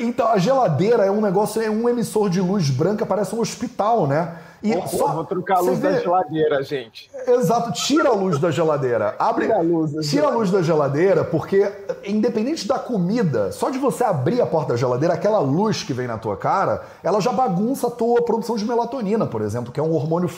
[0.00, 4.06] Então, a geladeira é um negócio, é um emissor de luz branca, parece um hospital,
[4.06, 4.36] né?
[4.64, 7.10] E oh, só, vou trocar a luz vê, da geladeira, gente.
[7.28, 9.14] Exato, tira a luz da geladeira.
[9.20, 11.70] Abre, tira a luz, da, tira a luz da geladeira, porque
[12.02, 16.06] independente da comida, só de você abrir a porta da geladeira, aquela luz que vem
[16.06, 19.82] na tua cara, ela já bagunça a tua produção de melatonina, por exemplo, que é
[19.82, 20.30] um hormônio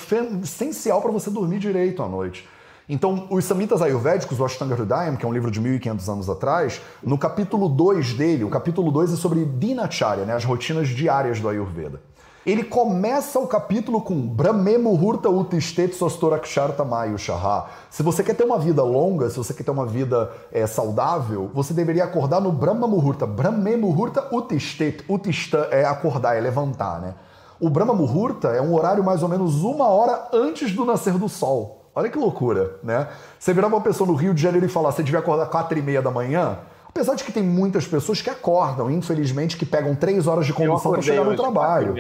[0.43, 2.49] essencial para você dormir direito à noite.
[2.89, 6.81] Então, os samitas ayurvédicos, o Ashtanga Hridayam, que é um livro de 1500 anos atrás,
[7.01, 11.49] no capítulo 2 dele, o capítulo 2 é sobre dinacharya, né, as rotinas diárias do
[11.49, 12.01] Ayurveda.
[12.47, 17.67] Ele começa o capítulo com Brahme Muhurta Utistet Sostoraksharta Mayu Shaha.
[17.91, 21.51] Se você quer ter uma vida longa, se você quer ter uma vida é, saudável,
[21.53, 23.27] você deveria acordar no Brahma Muhurta.
[23.27, 25.05] Brahme Muhurta Utistet.
[25.09, 27.15] Utista é acordar, é levantar, né?
[27.59, 31.29] O Brahma Muhurta é um horário mais ou menos uma hora antes do nascer do
[31.29, 31.91] sol.
[31.97, 33.09] Olha que loucura, né?
[33.41, 35.83] Você virar uma pessoa no Rio de Janeiro e falar, você devia acordar quatro e
[35.83, 40.29] meia da manhã, apesar de que tem muitas pessoas que acordam, infelizmente, que pegam três
[40.29, 41.93] horas de condução para chegar no trabalho.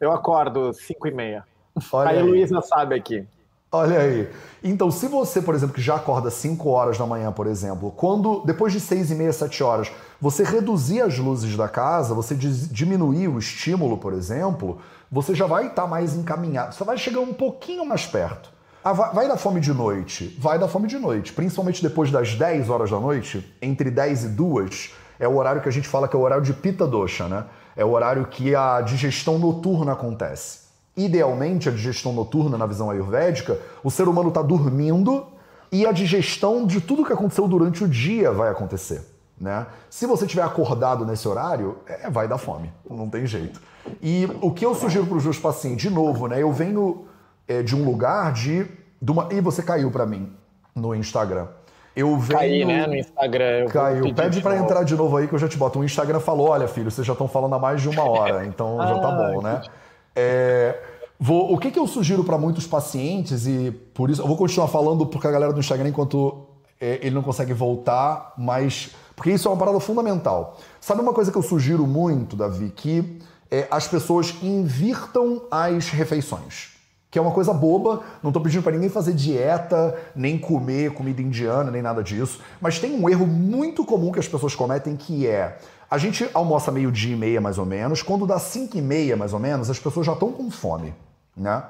[0.00, 1.44] Eu acordo cinco e meia.
[1.92, 3.26] Olha aí, a Luísa sabe aqui.
[3.74, 4.30] Olha aí.
[4.62, 8.44] Então, se você, por exemplo, que já acorda 5 horas da manhã, por exemplo, quando
[8.46, 9.90] depois de 6 e meia, 7 horas,
[10.20, 14.78] você reduzir as luzes da casa, você diminuir o estímulo, por exemplo,
[15.10, 16.72] você já vai estar tá mais encaminhado.
[16.72, 18.48] Você vai chegar um pouquinho mais perto.
[18.84, 20.36] Ah, vai dar fome de noite?
[20.38, 21.32] Vai dar fome de noite.
[21.32, 25.68] Principalmente depois das 10 horas da noite, entre 10 e 2, é o horário que
[25.68, 27.44] a gente fala que é o horário de pita dosha, né?
[27.76, 30.64] É o horário que a digestão noturna acontece.
[30.96, 35.26] Idealmente, a digestão noturna, na visão ayurvédica, o ser humano está dormindo
[35.72, 39.04] e a digestão de tudo que aconteceu durante o dia vai acontecer.
[39.40, 39.66] Né?
[39.90, 43.60] Se você tiver acordado nesse horário, é, vai dar fome, não tem jeito.
[44.00, 46.40] E o que eu sugiro para os meus pacientes, de novo, né?
[46.40, 47.06] Eu venho
[47.46, 48.66] é, de um lugar de,
[49.02, 49.28] de uma...
[49.32, 50.32] E você caiu para mim
[50.74, 51.48] no Instagram.
[51.96, 52.38] Eu venho...
[52.38, 53.66] Caí, né, no Instagram.
[53.68, 54.14] Caiu.
[54.14, 55.78] Pede para entrar de novo aí que eu já te boto.
[55.78, 58.80] O Instagram falou, olha, filho, vocês já estão falando há mais de uma hora, então
[58.80, 59.62] ah, já tá bom, né?
[60.14, 60.78] É...
[61.18, 64.66] Vou, o que, que eu sugiro para muitos pacientes, e por isso eu vou continuar
[64.66, 66.44] falando porque a galera do Instagram, enquanto
[66.80, 68.90] é, ele não consegue voltar, mas.
[69.14, 70.58] Porque isso é uma parada fundamental.
[70.80, 72.70] Sabe uma coisa que eu sugiro muito, Davi?
[72.74, 76.73] Que é, as pessoas invirtam as refeições
[77.14, 81.22] que é uma coisa boba, não estou pedindo para ninguém fazer dieta, nem comer comida
[81.22, 85.24] indiana, nem nada disso, mas tem um erro muito comum que as pessoas cometem que
[85.24, 85.56] é
[85.88, 89.32] a gente almoça meio-dia e meia mais ou menos, quando dá cinco e meia mais
[89.32, 90.92] ou menos, as pessoas já estão com fome,
[91.36, 91.62] né?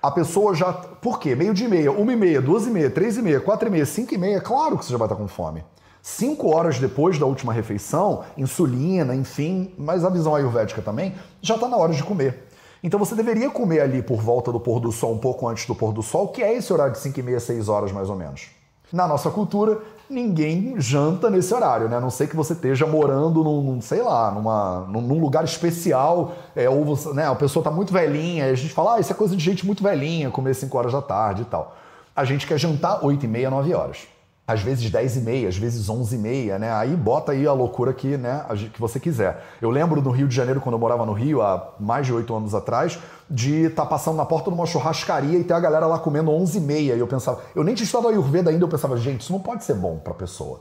[0.00, 0.72] A pessoa já.
[0.72, 1.34] Por quê?
[1.34, 3.84] Meio-dia e meia, uma e meia, duas e meia, três e meia, quatro e meia,
[3.84, 5.64] cinco e meia, claro que você já vai estar com fome.
[6.00, 11.66] Cinco horas depois da última refeição, insulina, enfim, mas a visão ayurvédica também, já está
[11.66, 12.51] na hora de comer.
[12.82, 15.74] Então você deveria comer ali por volta do pôr do sol, um pouco antes do
[15.74, 18.16] pôr do sol, que é esse horário de 5 e meia, 6 horas mais ou
[18.16, 18.50] menos.
[18.92, 19.80] Na nossa cultura,
[20.10, 21.96] ninguém janta nesse horário, né?
[21.96, 26.68] A não sei que você esteja morando num, sei lá, numa, num lugar especial, é,
[26.68, 29.34] ou você, né, a pessoa está muito velhinha, a gente fala, ah, isso é coisa
[29.36, 31.74] de gente muito velhinha, comer 5 horas da tarde e tal.
[32.14, 34.11] A gente quer jantar 8 e meia, 9 horas
[34.52, 36.72] às vezes 10 e meia, às vezes 11 e meia, né?
[36.72, 39.44] Aí bota aí a loucura que, né, que você quiser.
[39.60, 42.34] Eu lembro no Rio de Janeiro, quando eu morava no Rio, há mais de oito
[42.34, 42.98] anos atrás,
[43.28, 46.30] de estar tá passando na porta de uma churrascaria e ter a galera lá comendo
[46.30, 46.94] 11 e meia.
[46.94, 49.64] E eu pensava, eu nem tinha estudado Ayurveda ainda, eu pensava, gente, isso não pode
[49.64, 50.60] ser bom para a pessoa,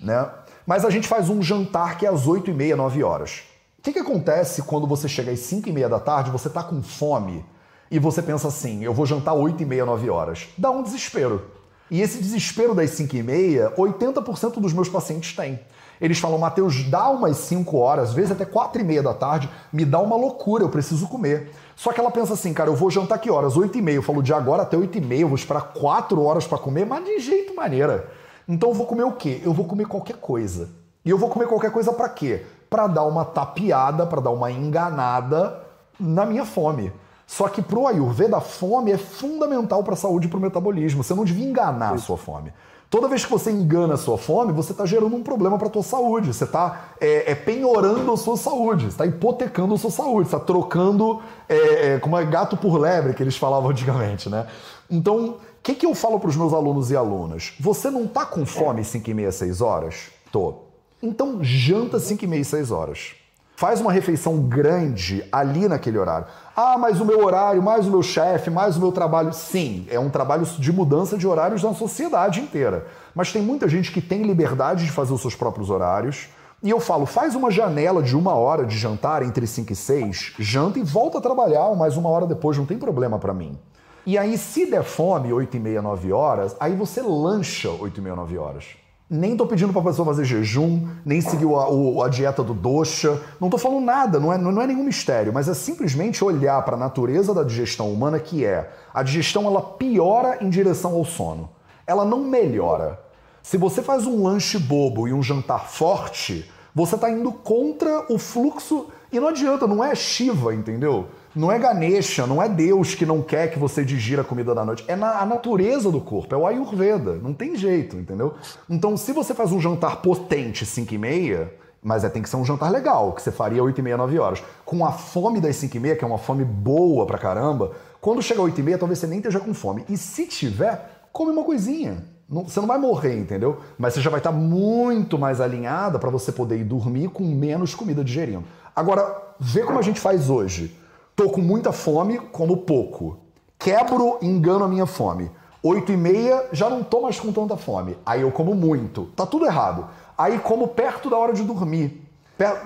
[0.00, 0.28] né?
[0.66, 3.42] Mas a gente faz um jantar que é às 8 e meia, 9 horas.
[3.78, 6.62] O que, que acontece quando você chega às 5 e meia da tarde, você tá
[6.62, 7.44] com fome
[7.90, 10.48] e você pensa assim, eu vou jantar 8 e meia, 9 horas?
[10.56, 11.61] Dá um desespero.
[11.92, 15.60] E esse desespero das 5 e meia, 80% dos meus pacientes têm.
[16.00, 19.50] Eles falam, Matheus, dá umas 5 horas, às vezes até 4 e meia da tarde,
[19.70, 21.50] me dá uma loucura, eu preciso comer.
[21.76, 23.58] Só que ela pensa assim, cara, eu vou jantar que horas?
[23.58, 23.96] 8 e meia.
[23.96, 26.86] Eu falo, de agora até 8 e meia, eu vou esperar 4 horas para comer,
[26.86, 28.10] mas de jeito maneira.
[28.48, 29.42] Então eu vou comer o quê?
[29.44, 30.70] Eu vou comer qualquer coisa.
[31.04, 32.46] E eu vou comer qualquer coisa para quê?
[32.70, 35.60] Para dar uma tapeada, para dar uma enganada
[36.00, 36.90] na minha fome.
[37.26, 40.42] Só que para o Ayurveda, a fome é fundamental para a saúde e para o
[40.42, 41.02] metabolismo.
[41.02, 42.52] Você não devia enganar a sua fome.
[42.92, 45.70] Toda vez que você engana a sua fome, você está gerando um problema para a
[45.70, 46.26] tua saúde.
[46.26, 51.22] Você está é, é, penhorando a sua saúde, está hipotecando a sua saúde, está trocando
[51.48, 54.46] é, é, como é gato por lebre, que eles falavam antigamente, né?
[54.90, 57.54] Então, o que, que eu falo para os meus alunos e alunas?
[57.58, 60.10] Você não está com fome 5 e meia, 6 horas?
[60.30, 60.56] Tô.
[61.02, 63.14] Então, janta 5 e meia, 6 horas.
[63.62, 66.26] Faz uma refeição grande ali naquele horário.
[66.56, 69.32] Ah, mas o meu horário, mais o meu chefe, mais o meu trabalho.
[69.32, 72.88] Sim, é um trabalho de mudança de horários na sociedade inteira.
[73.14, 76.28] Mas tem muita gente que tem liberdade de fazer os seus próprios horários.
[76.60, 80.34] E eu falo, faz uma janela de uma hora de jantar entre 5 e 6,
[80.40, 83.56] janta e volta a trabalhar mais uma hora depois, não tem problema para mim.
[84.04, 88.00] E aí, se der fome, 8 e meia, 9 horas, aí você lancha 8 e
[88.02, 88.81] meia, 9 horas.
[89.14, 93.20] Nem tô pedindo pra pessoa fazer jejum, nem seguir a, a dieta do dosha.
[93.38, 96.76] Não tô falando nada, não é, não é nenhum mistério, mas é simplesmente olhar para
[96.76, 101.50] a natureza da digestão humana, que é a digestão ela piora em direção ao sono.
[101.86, 103.00] Ela não melhora.
[103.42, 108.16] Se você faz um lanche bobo e um jantar forte, você está indo contra o
[108.16, 108.86] fluxo.
[109.12, 111.08] E não adianta, não é Shiva, entendeu?
[111.34, 114.64] Não é Ganesha, não é Deus que não quer que você digira a comida da
[114.64, 114.84] noite.
[114.86, 117.14] É na, a natureza do corpo, é o Ayurveda.
[117.14, 118.34] Não tem jeito, entendeu?
[118.68, 122.36] Então, se você faz um jantar potente 5 e meia, mas é, tem que ser
[122.36, 124.42] um jantar legal, que você faria 8 e meia, 9 horas.
[124.64, 128.22] Com a fome das 5 e meia, que é uma fome boa pra caramba, quando
[128.22, 129.84] chega 8 e meia, talvez você nem esteja com fome.
[129.88, 132.04] E se tiver, come uma coisinha.
[132.28, 133.60] Não, você não vai morrer, entendeu?
[133.78, 137.74] Mas você já vai estar muito mais alinhada para você poder ir dormir com menos
[137.74, 138.44] comida digerindo.
[138.74, 140.76] Agora, vê como a gente faz hoje.
[141.22, 143.18] Tô com muita fome, como pouco.
[143.56, 145.30] Quebro, engano a minha fome.
[145.62, 147.96] Oito e meia, já não tô mais com tanta fome.
[148.04, 149.04] Aí eu como muito.
[149.14, 149.86] Tá tudo errado.
[150.18, 152.10] Aí como perto da hora de dormir.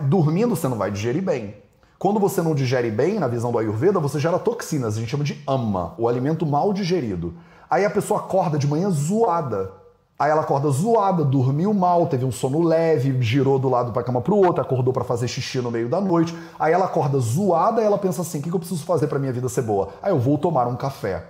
[0.04, 1.56] Dormindo você não vai digerir bem.
[1.98, 5.22] Quando você não digere bem, na visão do Ayurveda, você gera toxinas, a gente chama
[5.22, 7.34] de ama, o alimento mal digerido.
[7.68, 9.70] Aí a pessoa acorda de manhã zoada.
[10.18, 14.22] Aí ela acorda zoada, dormiu mal, teve um sono leve, girou do lado para cama
[14.22, 16.34] pro outro, acordou para fazer xixi no meio da noite.
[16.58, 19.46] Aí ela acorda zoada ela pensa assim: o que eu preciso fazer para minha vida
[19.48, 19.90] ser boa?
[20.02, 21.22] Aí eu vou tomar um café.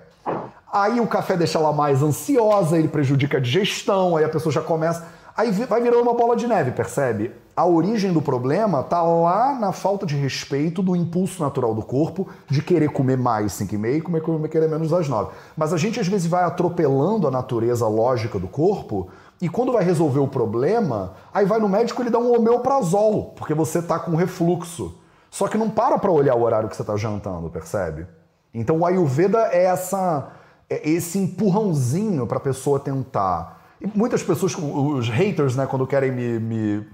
[0.73, 4.61] Aí o café deixa ela mais ansiosa, ele prejudica a digestão, aí a pessoa já
[4.61, 5.05] começa.
[5.37, 7.33] Aí vai virando uma bola de neve, percebe?
[7.57, 12.29] A origem do problema tá lá na falta de respeito do impulso natural do corpo
[12.47, 15.31] de querer comer mais 5 e comer, comer querer menos às 9.
[15.57, 19.09] Mas a gente às vezes vai atropelando a natureza lógica do corpo
[19.41, 23.33] e quando vai resolver o problema, aí vai no médico e ele dá um homeoprazol,
[23.35, 24.95] porque você tá com refluxo.
[25.31, 28.07] Só que não para para olhar o horário que você tá jantando, percebe?
[28.53, 30.31] Então o Ayurveda é essa
[30.69, 33.57] é esse empurrãozinho para a pessoa tentar
[33.95, 36.87] muitas pessoas, os haters, né, quando querem me, me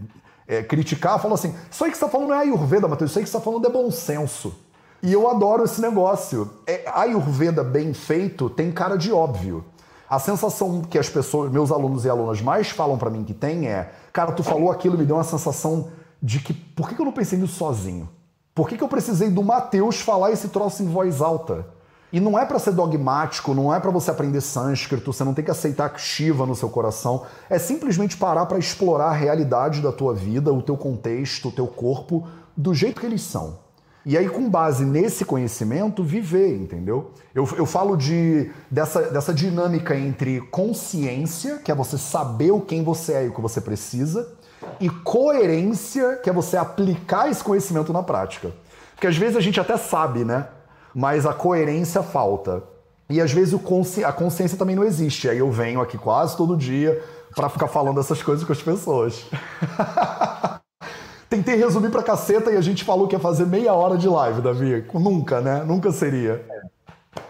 [0.52, 3.18] é, criticar, falam assim: Isso aí que você está falando não é Ayurveda, Matheus, isso
[3.18, 4.54] aí que você está falando é bom senso.
[5.02, 6.50] E eu adoro esse negócio.
[6.66, 9.64] É, Ayurveda bem feito tem cara de óbvio.
[10.08, 13.66] A sensação que as pessoas, meus alunos e alunas mais falam para mim que tem
[13.66, 15.88] é: Cara, tu falou aquilo, me deu uma sensação
[16.22, 18.08] de que por que eu não pensei nisso sozinho?
[18.54, 21.66] Por que, que eu precisei do Mateus falar esse troço em voz alta?
[22.12, 25.44] E não é para ser dogmático, não é para você aprender sânscrito, você não tem
[25.44, 27.22] que aceitar Shiva no seu coração.
[27.48, 31.66] É simplesmente parar para explorar a realidade da tua vida, o teu contexto, o teu
[31.66, 33.62] corpo, do jeito que eles são.
[34.04, 37.12] E aí, com base nesse conhecimento, viver, entendeu?
[37.32, 42.82] Eu, eu falo de, dessa, dessa dinâmica entre consciência, que é você saber o quem
[42.82, 44.34] você é e o que você precisa,
[44.80, 48.52] e coerência, que é você aplicar esse conhecimento na prática.
[48.94, 50.48] Porque às vezes a gente até sabe, né?
[50.94, 52.62] Mas a coerência falta.
[53.08, 54.04] E às vezes consci...
[54.04, 55.28] a consciência também não existe.
[55.28, 57.02] Aí eu venho aqui quase todo dia
[57.34, 59.26] para ficar falando essas coisas com as pessoas.
[61.28, 64.42] Tentei resumir pra caceta e a gente falou que ia fazer meia hora de live,
[64.42, 64.84] Davi.
[64.92, 65.64] Nunca, né?
[65.64, 66.44] Nunca seria.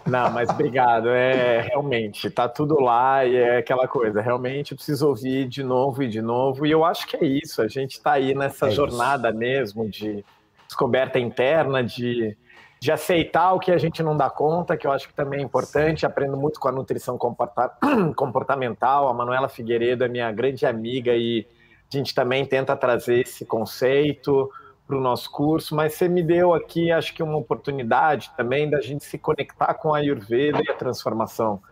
[0.07, 1.09] Não, mas obrigado.
[1.09, 4.21] É realmente, tá tudo lá e é aquela coisa.
[4.21, 6.67] Realmente preciso ouvir de novo e de novo.
[6.67, 7.63] E eu acho que é isso.
[7.63, 10.25] A gente está aí nessa é jornada mesmo de
[10.67, 12.37] descoberta interna, de
[12.83, 15.43] de aceitar o que a gente não dá conta, que eu acho que também é
[15.45, 16.05] importante.
[16.05, 17.17] Aprendo muito com a nutrição
[18.17, 19.07] comportamental.
[19.07, 21.47] A Manuela Figueiredo é minha grande amiga e
[21.89, 24.51] a gente também tenta trazer esse conceito
[24.85, 25.77] para o nosso curso.
[25.77, 29.95] Mas você me deu aqui, acho que uma oportunidade também da gente se conectar com
[29.95, 31.63] a Ayurveda e a transformação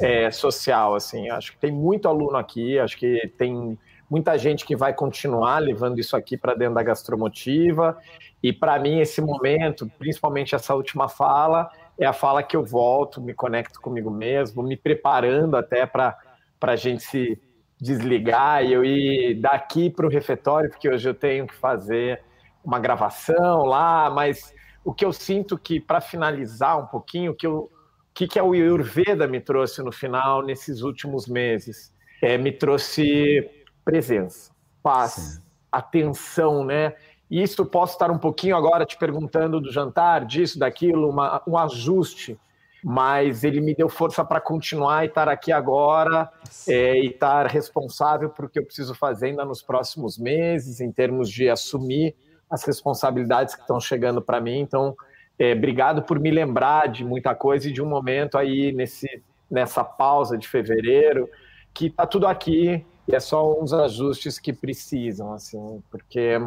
[0.00, 0.94] é, social.
[0.94, 3.78] Assim, acho que tem muito aluno aqui, acho que tem
[4.08, 7.96] muita gente que vai continuar levando isso aqui para dentro da gastromotiva.
[8.42, 13.20] E para mim, esse momento, principalmente essa última fala, é a fala que eu volto,
[13.20, 16.16] me conecto comigo mesmo, me preparando até para
[16.60, 17.40] a gente se
[17.80, 22.22] desligar e eu ir daqui para o refeitório, porque hoje eu tenho que fazer
[22.64, 27.46] uma gravação lá, mas o que eu sinto que, para finalizar um pouquinho, o que,
[27.46, 27.70] eu,
[28.12, 31.92] que, que a Ayurveda me trouxe no final, nesses últimos meses,
[32.22, 33.48] é, me trouxe
[33.84, 35.42] presença, paz, Sim.
[35.70, 36.94] atenção, né?
[37.30, 42.38] Isso posso estar um pouquinho agora te perguntando do jantar, disso, daquilo, uma, um ajuste,
[42.82, 46.30] mas ele me deu força para continuar e estar aqui agora
[46.68, 50.92] é, e estar responsável por o que eu preciso fazer ainda nos próximos meses, em
[50.92, 52.14] termos de assumir
[52.50, 54.60] as responsabilidades que estão chegando para mim.
[54.60, 54.94] Então,
[55.38, 59.82] é, obrigado por me lembrar de muita coisa e de um momento aí nesse, nessa
[59.82, 61.28] pausa de fevereiro
[61.72, 66.38] que está tudo aqui e é só uns ajustes que precisam, assim, porque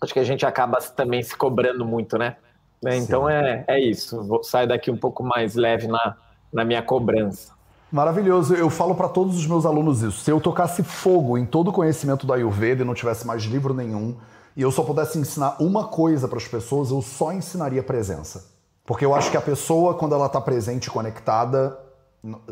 [0.00, 2.36] acho que a gente acaba também se cobrando muito, né?
[2.82, 2.96] né?
[2.96, 4.22] Então é, é isso.
[4.24, 6.16] Vou sair daqui um pouco mais leve na,
[6.52, 7.54] na minha cobrança.
[7.90, 8.54] Maravilhoso.
[8.54, 10.20] Eu falo para todos os meus alunos isso.
[10.20, 13.72] Se eu tocasse fogo em todo o conhecimento da Ayurveda e não tivesse mais livro
[13.72, 14.16] nenhum,
[14.56, 18.44] e eu só pudesse ensinar uma coisa para as pessoas, eu só ensinaria presença.
[18.84, 21.78] Porque eu acho que a pessoa, quando ela está presente e conectada,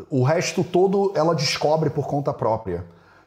[0.09, 2.85] o resto todo ela descobre por conta própria.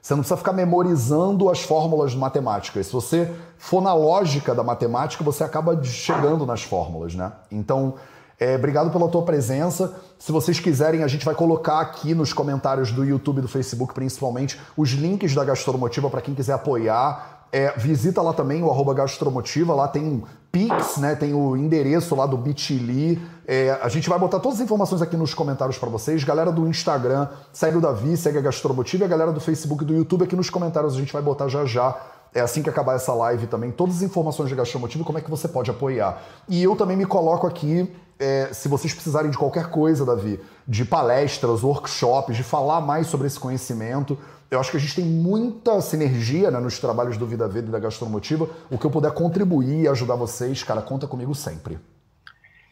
[0.08, 2.86] Você não precisa ficar memorizando as fórmulas matemáticas.
[2.86, 7.30] Se você for na lógica da matemática, você acaba chegando nas fórmulas, né?
[7.52, 7.92] Então,
[8.40, 9.94] é, obrigado pela tua presença.
[10.18, 13.92] Se vocês quiserem, a gente vai colocar aqui nos comentários do YouTube e do Facebook,
[13.92, 17.44] principalmente, os links da Gastromotiva para quem quiser apoiar.
[17.52, 21.14] É, visita lá também o arroba gastromotiva, lá tem Pix, né?
[21.14, 23.20] Tem o endereço lá do Bitly.
[23.46, 26.24] É, a gente vai botar todas as informações aqui nos comentários para vocês.
[26.24, 29.04] Galera do Instagram, segue o Davi, segue a Gastromotiva.
[29.04, 31.48] E a galera do Facebook e do YouTube aqui nos comentários a gente vai botar
[31.48, 31.96] já já.
[32.34, 35.20] É assim que acabar essa live também, todas as informações de Gastromotiva e como é
[35.20, 36.22] que você pode apoiar.
[36.48, 40.84] E eu também me coloco aqui é, se vocês precisarem de qualquer coisa, Davi, de
[40.84, 44.18] palestras, workshops, de falar mais sobre esse conhecimento,
[44.50, 47.72] eu acho que a gente tem muita sinergia né, nos trabalhos do Vida Verde e
[47.72, 48.48] da Gastromotiva.
[48.70, 51.78] O que eu puder contribuir e ajudar vocês, cara, conta comigo sempre.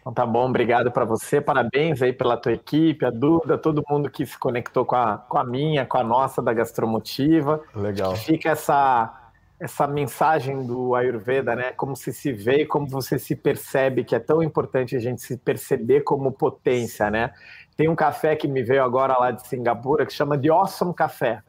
[0.00, 4.08] Então tá bom, obrigado para você, parabéns aí pela tua equipe, a Duda, todo mundo
[4.08, 7.60] que se conectou com a, com a minha, com a nossa da Gastromotiva.
[7.74, 8.14] Legal.
[8.14, 9.22] Fica essa
[9.58, 11.72] essa mensagem do Ayurveda, né?
[11.72, 15.38] Como se se vê, como você se percebe, que é tão importante a gente se
[15.38, 17.32] perceber como potência, né?
[17.74, 21.42] Tem um café que me veio agora lá de Singapura que chama de Awesome Café.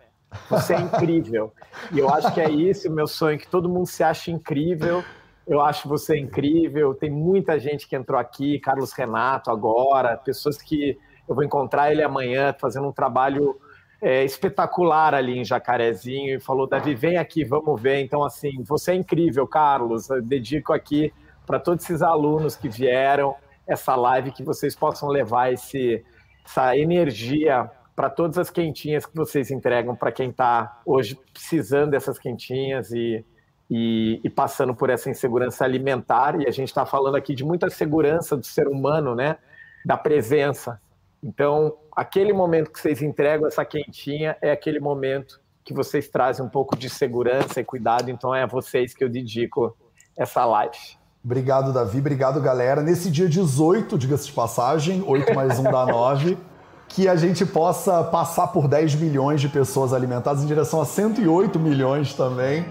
[0.49, 1.53] Você é incrível.
[1.91, 5.03] e eu acho que é isso, meu sonho, que todo mundo se ache incrível.
[5.47, 6.93] Eu acho você incrível.
[6.93, 10.97] Tem muita gente que entrou aqui, Carlos Renato agora, pessoas que
[11.27, 13.59] eu vou encontrar ele amanhã fazendo um trabalho
[14.01, 18.01] é, espetacular ali em Jacarezinho e falou: Davi, vem aqui, vamos ver.
[18.01, 20.09] Então, assim, você é incrível, Carlos.
[20.09, 21.13] Eu dedico aqui
[21.45, 23.35] para todos esses alunos que vieram
[23.65, 26.03] essa live, que vocês possam levar esse,
[26.45, 32.19] essa energia para todas as quentinhas que vocês entregam para quem está hoje precisando dessas
[32.19, 33.25] quentinhas e,
[33.67, 36.39] e, e, passando por essa insegurança alimentar.
[36.39, 39.37] E a gente está falando aqui de muita segurança do ser humano, né?
[39.83, 40.79] Da presença.
[41.23, 46.49] Então, aquele momento que vocês entregam essa quentinha é aquele momento que vocês trazem um
[46.49, 48.11] pouco de segurança e cuidado.
[48.11, 49.75] Então, é a vocês que eu dedico
[50.15, 50.77] essa live.
[51.25, 51.97] Obrigado, Davi.
[51.97, 52.83] Obrigado, galera.
[52.83, 56.37] Nesse dia 18, diga-se de passagem, 8 mais 1 dá 9,
[56.88, 61.59] que a gente possa passar por 10 milhões de pessoas alimentadas em direção a 108
[61.59, 62.65] milhões também.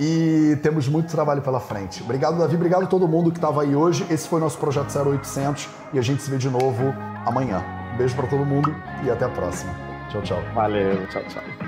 [0.00, 2.02] E temos muito trabalho pela frente.
[2.02, 2.54] Obrigado, Davi.
[2.54, 4.06] Obrigado a todo mundo que estava aí hoje.
[4.08, 6.94] Esse foi o nosso projeto 0800 e a gente se vê de novo
[7.26, 7.64] amanhã.
[7.96, 8.72] Beijo para todo mundo
[9.04, 9.72] e até a próxima.
[10.08, 10.38] Tchau, tchau.
[10.54, 11.67] Valeu, tchau, tchau.